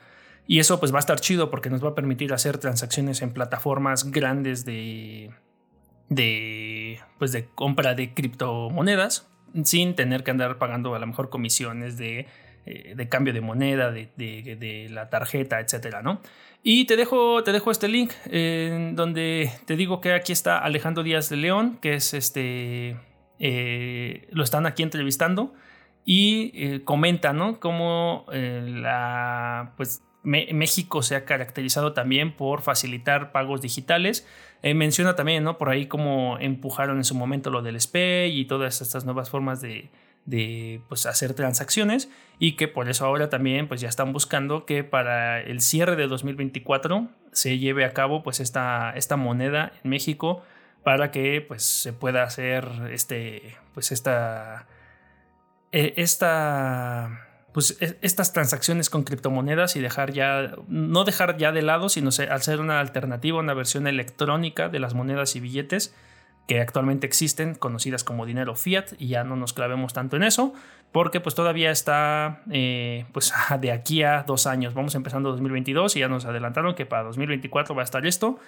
Y 0.47 0.59
eso 0.59 0.81
pues 0.81 0.93
va 0.93 0.99
a 0.99 1.01
estar 1.01 1.21
chido 1.21 1.51
porque 1.51 1.71
nos 1.71 1.85
va 1.85 1.91
a 1.91 1.95
permitir 1.95 2.33
hacer 2.33 2.59
transacciones 2.59 3.23
en 3.23 3.33
plataformas 3.33 4.11
grandes 4.11 4.65
de, 4.65 5.31
de, 6.09 7.01
pues 7.19 7.33
de 7.33 7.47
compra 7.47 7.95
de 7.95 8.13
criptomonedas 8.13 9.29
sin 9.65 9.95
tener 9.95 10.25
que 10.25 10.31
andar 10.31 10.59
pagando 10.59 10.95
a 10.95 10.99
lo 10.99 11.07
mejor 11.07 11.31
comisiones 11.31 11.97
de, 11.97 12.27
eh, 12.65 12.95
de 12.97 13.09
cambio 13.09 13.33
de 13.33 13.41
moneda, 13.41 13.91
de, 13.91 14.09
de, 14.17 14.89
la 14.91 15.11
tarjeta, 15.11 15.61
etcétera, 15.61 16.03
¿no? 16.03 16.21
Y 16.63 16.87
te 16.87 16.97
dejo, 16.97 17.43
te 17.43 17.53
dejo 17.53 17.71
este 17.71 17.89
link 17.89 18.13
en 18.27 18.95
donde 18.95 19.51
te 19.67 19.77
digo 19.77 20.01
que 20.01 20.13
aquí 20.13 20.33
está 20.33 20.59
Alejandro 20.59 21.03
Díaz 21.03 21.29
de 21.29 21.37
León, 21.37 21.79
que 21.83 21.95
es 21.95 22.15
este, 22.15 22.97
eh, 23.39 24.29
lo 24.31 24.45
están 24.45 24.67
aquí 24.67 24.83
entrevistando 24.83 25.53
y 26.05 26.53
eh, 26.55 26.83
comenta, 26.85 27.33
¿no? 27.33 27.61
Cómo 27.61 28.27
la, 28.31 29.73
pues 29.77 30.03
México 30.25 31.03
se 31.03 31.17
ha 31.17 31.25
caracterizado 31.25 31.95
también 31.95 32.33
por 32.37 32.63
facilitar 32.63 33.33
pagos 33.33 33.61
digitales. 33.61 34.27
Eh, 34.63 34.75
menciona 34.75 35.17
también, 35.17 35.43
¿no? 35.43 35.59
Por 35.59 35.69
ahí 35.69 35.87
cómo 35.87 36.39
empujaron 36.39 36.99
en 36.99 37.05
su 37.05 37.15
momento 37.15 37.51
lo 37.51 37.63
del 37.63 37.81
SPEI 37.81 38.39
y 38.39 38.45
todas 38.45 38.81
estas 38.81 39.05
nuevas 39.05 39.31
formas 39.31 39.61
de, 39.61 39.91
pues, 40.89 41.07
hacer 41.07 41.35
transacciones 41.35 42.09
y 42.39 42.53
que 42.53 42.69
por 42.69 42.89
eso 42.89 43.05
ahora 43.05 43.29
también 43.29 43.67
pues 43.67 43.81
ya 43.81 43.89
están 43.89 44.13
buscando 44.13 44.65
que 44.65 44.85
para 44.85 45.41
el 45.41 45.61
cierre 45.61 45.97
de 45.97 46.07
2024 46.07 47.09
se 47.33 47.59
lleve 47.59 47.85
a 47.85 47.93
cabo 47.93 48.23
pues 48.23 48.39
esta, 48.39 48.93
esta 48.95 49.17
moneda 49.17 49.73
en 49.83 49.91
México 49.91 50.43
para 50.85 51.11
que 51.11 51.41
pues 51.41 51.65
se 51.65 51.93
pueda 51.93 52.23
hacer 52.23 52.69
este 52.91 53.57
pues 53.75 53.91
esta 53.91 54.67
eh, 55.73 55.95
esta 55.97 57.29
pues 57.53 57.77
e, 57.81 57.99
estas 58.03 58.33
transacciones 58.33 58.89
con 58.89 59.05
criptomonedas 59.05 59.77
y 59.77 59.81
dejar 59.81 60.13
ya, 60.13 60.55
no 60.69 61.05
dejar 61.05 61.37
ya 61.37 61.53
de 61.53 61.63
lado, 61.63 61.89
sino 61.89 62.11
al 62.31 62.43
ser 62.43 62.61
una 62.61 62.81
alternativa, 62.81 63.39
una 63.39 63.55
versión 63.55 63.87
electrónica 63.87 64.69
de 64.69 64.79
las 64.79 64.95
monedas 64.95 65.37
y 65.37 65.41
billetes 65.41 65.95
que 66.49 66.61
actualmente 66.61 67.07
existen, 67.07 67.55
conocidas 67.55 68.05
como 68.05 68.27
dinero 68.27 68.57
fiat, 68.57 68.95
y 68.99 69.09
ya 69.09 69.25
no 69.25 69.37
nos 69.37 69.53
clavemos 69.53 69.93
tanto 69.93 70.17
en 70.17 70.25
eso, 70.25 70.53
porque 70.91 71.21
pues 71.21 71.35
todavía 71.35 71.71
está 71.71 72.43
eh, 72.51 73.07
pues 73.13 73.33
de 73.61 73.73
aquí 73.73 74.03
a 74.03 74.25
dos 74.25 74.47
años, 74.47 74.75
vamos 74.75 74.95
empezando 74.95 75.31
2022 75.31 75.97
y 75.97 76.01
ya 76.01 76.09
nos 76.09 76.25
adelantaron 76.25 76.75
que 76.75 76.87
para 76.87 77.05
2024 77.05 77.75
va 77.75 77.83
a 77.83 77.85
estar 77.85 78.07
esto, 78.07 78.39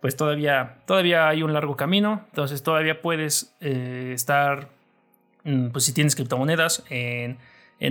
pues 0.00 0.16
todavía, 0.16 0.78
todavía 0.86 1.28
hay 1.28 1.42
un 1.42 1.52
largo 1.52 1.76
camino, 1.76 2.24
entonces 2.30 2.62
todavía 2.62 3.00
puedes 3.02 3.54
eh, 3.60 4.12
estar, 4.14 4.68
pues 5.72 5.84
si 5.84 5.92
tienes 5.92 6.14
criptomonedas 6.14 6.84
en 6.90 7.38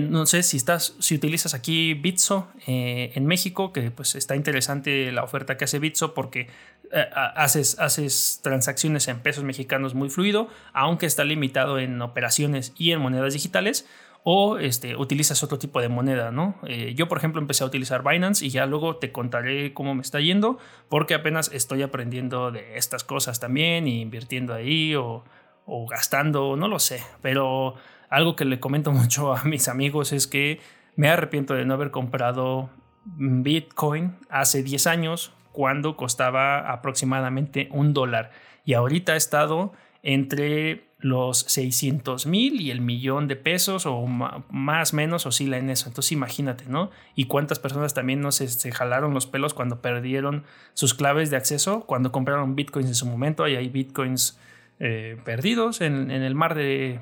no 0.00 0.24
sé 0.24 0.42
si 0.42 0.56
estás, 0.56 0.94
si 1.00 1.14
utilizas 1.14 1.52
aquí 1.52 1.92
Bitso 1.92 2.48
eh, 2.66 3.12
en 3.14 3.26
México, 3.26 3.72
que 3.72 3.90
pues 3.90 4.14
está 4.14 4.36
interesante 4.36 5.12
la 5.12 5.22
oferta 5.22 5.58
que 5.58 5.64
hace 5.64 5.78
Bitso 5.78 6.14
porque 6.14 6.48
eh, 6.92 7.04
haces, 7.36 7.78
haces 7.78 8.40
transacciones 8.42 9.06
en 9.08 9.20
pesos 9.20 9.44
mexicanos 9.44 9.94
muy 9.94 10.08
fluido, 10.08 10.48
aunque 10.72 11.04
está 11.04 11.24
limitado 11.24 11.78
en 11.78 12.00
operaciones 12.00 12.72
y 12.78 12.92
en 12.92 13.00
monedas 13.00 13.34
digitales 13.34 13.86
o 14.24 14.58
este, 14.58 14.96
utilizas 14.96 15.42
otro 15.42 15.58
tipo 15.58 15.80
de 15.80 15.88
moneda, 15.88 16.30
¿no? 16.30 16.54
Eh, 16.66 16.94
yo, 16.94 17.08
por 17.08 17.18
ejemplo, 17.18 17.40
empecé 17.40 17.64
a 17.64 17.66
utilizar 17.66 18.02
Binance 18.08 18.46
y 18.46 18.50
ya 18.50 18.66
luego 18.66 18.96
te 18.96 19.10
contaré 19.10 19.74
cómo 19.74 19.94
me 19.94 20.02
está 20.02 20.20
yendo, 20.20 20.58
porque 20.88 21.14
apenas 21.14 21.50
estoy 21.52 21.82
aprendiendo 21.82 22.52
de 22.52 22.78
estas 22.78 23.02
cosas 23.02 23.40
también, 23.40 23.88
y 23.88 24.00
invirtiendo 24.00 24.54
ahí 24.54 24.94
o, 24.94 25.24
o 25.66 25.86
gastando, 25.86 26.56
no 26.56 26.68
lo 26.68 26.78
sé, 26.78 27.02
pero 27.20 27.74
algo 28.10 28.36
que 28.36 28.44
le 28.44 28.60
comento 28.60 28.92
mucho 28.92 29.34
a 29.34 29.44
mis 29.44 29.68
amigos 29.68 30.12
es 30.12 30.26
que 30.26 30.60
me 30.96 31.08
arrepiento 31.08 31.54
de 31.54 31.64
no 31.64 31.74
haber 31.74 31.90
comprado 31.90 32.70
Bitcoin 33.04 34.16
hace 34.28 34.62
10 34.62 34.86
años 34.86 35.32
cuando 35.52 35.96
costaba 35.96 36.70
aproximadamente 36.70 37.68
un 37.72 37.92
dólar 37.92 38.30
y 38.64 38.74
ahorita 38.74 39.12
ha 39.12 39.16
estado 39.16 39.72
entre 40.02 40.84
los 40.98 41.40
600 41.40 42.26
mil 42.26 42.60
y 42.60 42.70
el 42.70 42.80
millón 42.80 43.26
de 43.26 43.34
pesos 43.34 43.86
o 43.86 44.06
más 44.06 44.92
o 44.92 44.96
menos 44.96 45.26
oscila 45.26 45.58
en 45.58 45.68
eso. 45.68 45.88
Entonces 45.88 46.12
imagínate, 46.12 46.64
¿no? 46.66 46.90
Y 47.16 47.24
cuántas 47.24 47.58
personas 47.58 47.92
también 47.92 48.20
no 48.20 48.30
se, 48.30 48.48
se, 48.48 48.70
jalaron 48.70 49.12
los 49.12 49.26
pelos 49.26 49.52
cuando 49.52 49.80
perdieron 49.80 50.44
sus 50.74 50.94
claves 50.94 51.30
de 51.30 51.36
acceso, 51.36 51.80
cuando 51.86 52.12
compraron 52.12 52.54
bitcoins 52.54 52.88
en 52.88 52.94
su 52.94 53.06
momento. 53.06 53.48
Y 53.48 53.56
hay 53.56 53.68
bitcoins 53.68 54.38
eh, 54.84 55.16
perdidos 55.24 55.80
en, 55.80 56.10
el 56.10 56.34
mar 56.34 56.56
de, 56.56 56.98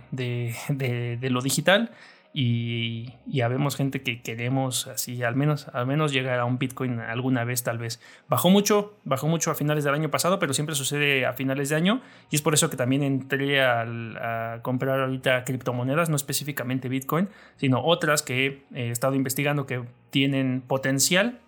lo 1.23 1.41
digital. 1.41 1.93
y 2.35 3.15
ya 3.25 3.49
vemos 3.49 3.75
gente 3.75 4.03
que 4.03 4.21
queremos 4.21 4.87
así 4.87 5.23
al 5.23 5.35
menos 5.35 5.67
al 5.73 5.87
menos 5.87 6.13
llegar 6.13 6.39
a 6.41 6.45
un 6.45 6.59
Bitcoin 6.59 7.01
alguna 7.01 7.43
vez 7.45 7.63
tal 7.63 7.79
vez 7.79 7.99
bajó 8.29 8.51
mucho 8.51 8.99
bajó 9.05 9.29
mucho 9.29 9.51
a 9.51 9.55
finales 9.55 9.83
del 9.83 9.95
año 9.95 10.11
pasado 10.11 10.39
pero 10.39 10.53
siempre 10.53 10.75
sucede 10.75 11.25
a 11.25 11.33
finales 11.33 11.71
de 11.71 11.77
año 11.77 12.03
y 12.31 12.37
es 12.37 12.43
por 12.43 12.53
eso 12.53 12.69
que 12.69 12.77
también 12.77 13.03
entré 13.03 13.63
a 13.63 14.61
comprar 14.61 15.01
ahorita 15.01 15.43
criptomonedas 15.45 16.11
no 16.11 16.17
específicamente 16.17 16.91
Bitcoin 16.91 17.31
sino 17.57 17.83
otras 17.83 18.23
que 18.23 18.63
he 18.75 18.91
estado 18.91 19.15
investigando 19.15 19.65
que 19.65 19.83
tienen 20.11 20.61
potencial 20.61 21.41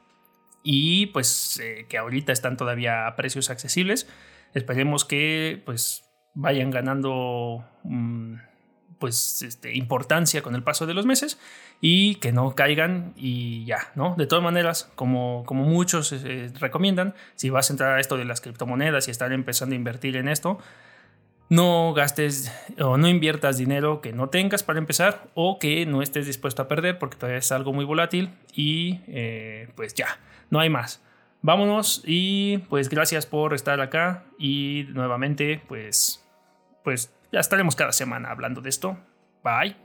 y 0.64 1.06
pues 1.08 1.60
eh, 1.62 1.84
que 1.90 1.98
ahorita 1.98 2.32
están 2.32 2.56
todavía 2.56 3.06
a 3.06 3.16
precios 3.16 3.50
accesibles 3.50 4.08
esperemos 4.54 5.04
que 5.04 5.62
pues 5.66 6.08
vayan 6.34 6.70
ganando 6.70 7.64
mm, 7.84 8.34
pues 9.02 9.42
este, 9.42 9.74
importancia 9.74 10.42
con 10.42 10.54
el 10.54 10.62
paso 10.62 10.86
de 10.86 10.94
los 10.94 11.06
meses 11.06 11.38
y 11.80 12.14
que 12.16 12.30
no 12.30 12.54
caigan 12.54 13.14
y 13.16 13.64
ya, 13.64 13.90
¿no? 13.96 14.14
De 14.16 14.28
todas 14.28 14.44
maneras, 14.44 14.92
como, 14.94 15.42
como 15.44 15.64
muchos 15.64 16.12
eh, 16.12 16.52
recomiendan, 16.60 17.14
si 17.34 17.50
vas 17.50 17.68
a 17.68 17.72
entrar 17.72 17.96
a 17.96 18.00
esto 18.00 18.16
de 18.16 18.24
las 18.24 18.40
criptomonedas 18.40 19.08
y 19.08 19.10
estar 19.10 19.32
empezando 19.32 19.74
a 19.74 19.76
invertir 19.76 20.16
en 20.16 20.28
esto, 20.28 20.58
no 21.48 21.92
gastes 21.94 22.52
o 22.78 22.96
no 22.96 23.08
inviertas 23.08 23.58
dinero 23.58 24.00
que 24.00 24.12
no 24.12 24.28
tengas 24.28 24.62
para 24.62 24.78
empezar 24.78 25.28
o 25.34 25.58
que 25.58 25.84
no 25.84 26.00
estés 26.00 26.26
dispuesto 26.26 26.62
a 26.62 26.68
perder 26.68 27.00
porque 27.00 27.16
todavía 27.16 27.40
es 27.40 27.50
algo 27.50 27.72
muy 27.72 27.84
volátil 27.84 28.30
y 28.54 29.00
eh, 29.08 29.68
pues 29.74 29.94
ya, 29.94 30.20
no 30.48 30.60
hay 30.60 30.70
más. 30.70 31.02
Vámonos 31.42 32.02
y 32.06 32.58
pues 32.68 32.88
gracias 32.88 33.26
por 33.26 33.52
estar 33.52 33.80
acá 33.80 34.24
y 34.38 34.86
nuevamente 34.90 35.60
pues 35.66 36.21
pues 36.82 37.12
ya 37.30 37.40
estaremos 37.40 37.76
cada 37.76 37.92
semana 37.92 38.30
hablando 38.30 38.60
de 38.60 38.68
esto. 38.68 38.96
Bye. 39.42 39.76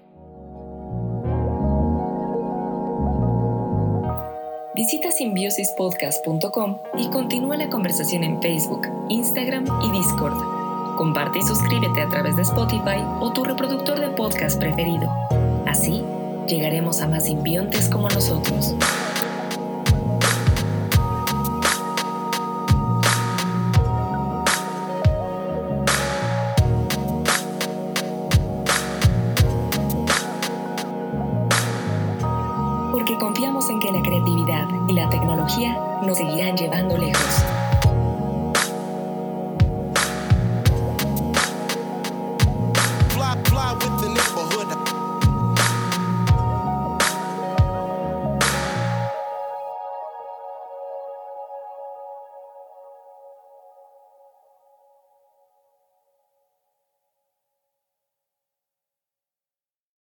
Visita 4.77 5.11
simbiosispodcast.com 5.11 6.77
y 6.99 7.09
continúa 7.09 7.57
la 7.57 7.67
conversación 7.67 8.23
en 8.23 8.39
Facebook, 8.39 8.87
Instagram 9.09 9.65
y 9.81 9.91
Discord. 9.91 10.37
Comparte 10.97 11.39
y 11.39 11.41
suscríbete 11.41 12.01
a 12.01 12.09
través 12.09 12.35
de 12.35 12.43
Spotify 12.43 13.03
o 13.19 13.33
tu 13.33 13.43
reproductor 13.43 13.99
de 13.99 14.09
podcast 14.09 14.59
preferido. 14.59 15.09
Así, 15.65 16.03
llegaremos 16.47 17.01
a 17.01 17.07
más 17.07 17.25
simbiontes 17.25 17.89
como 17.89 18.07
nosotros. 18.09 18.75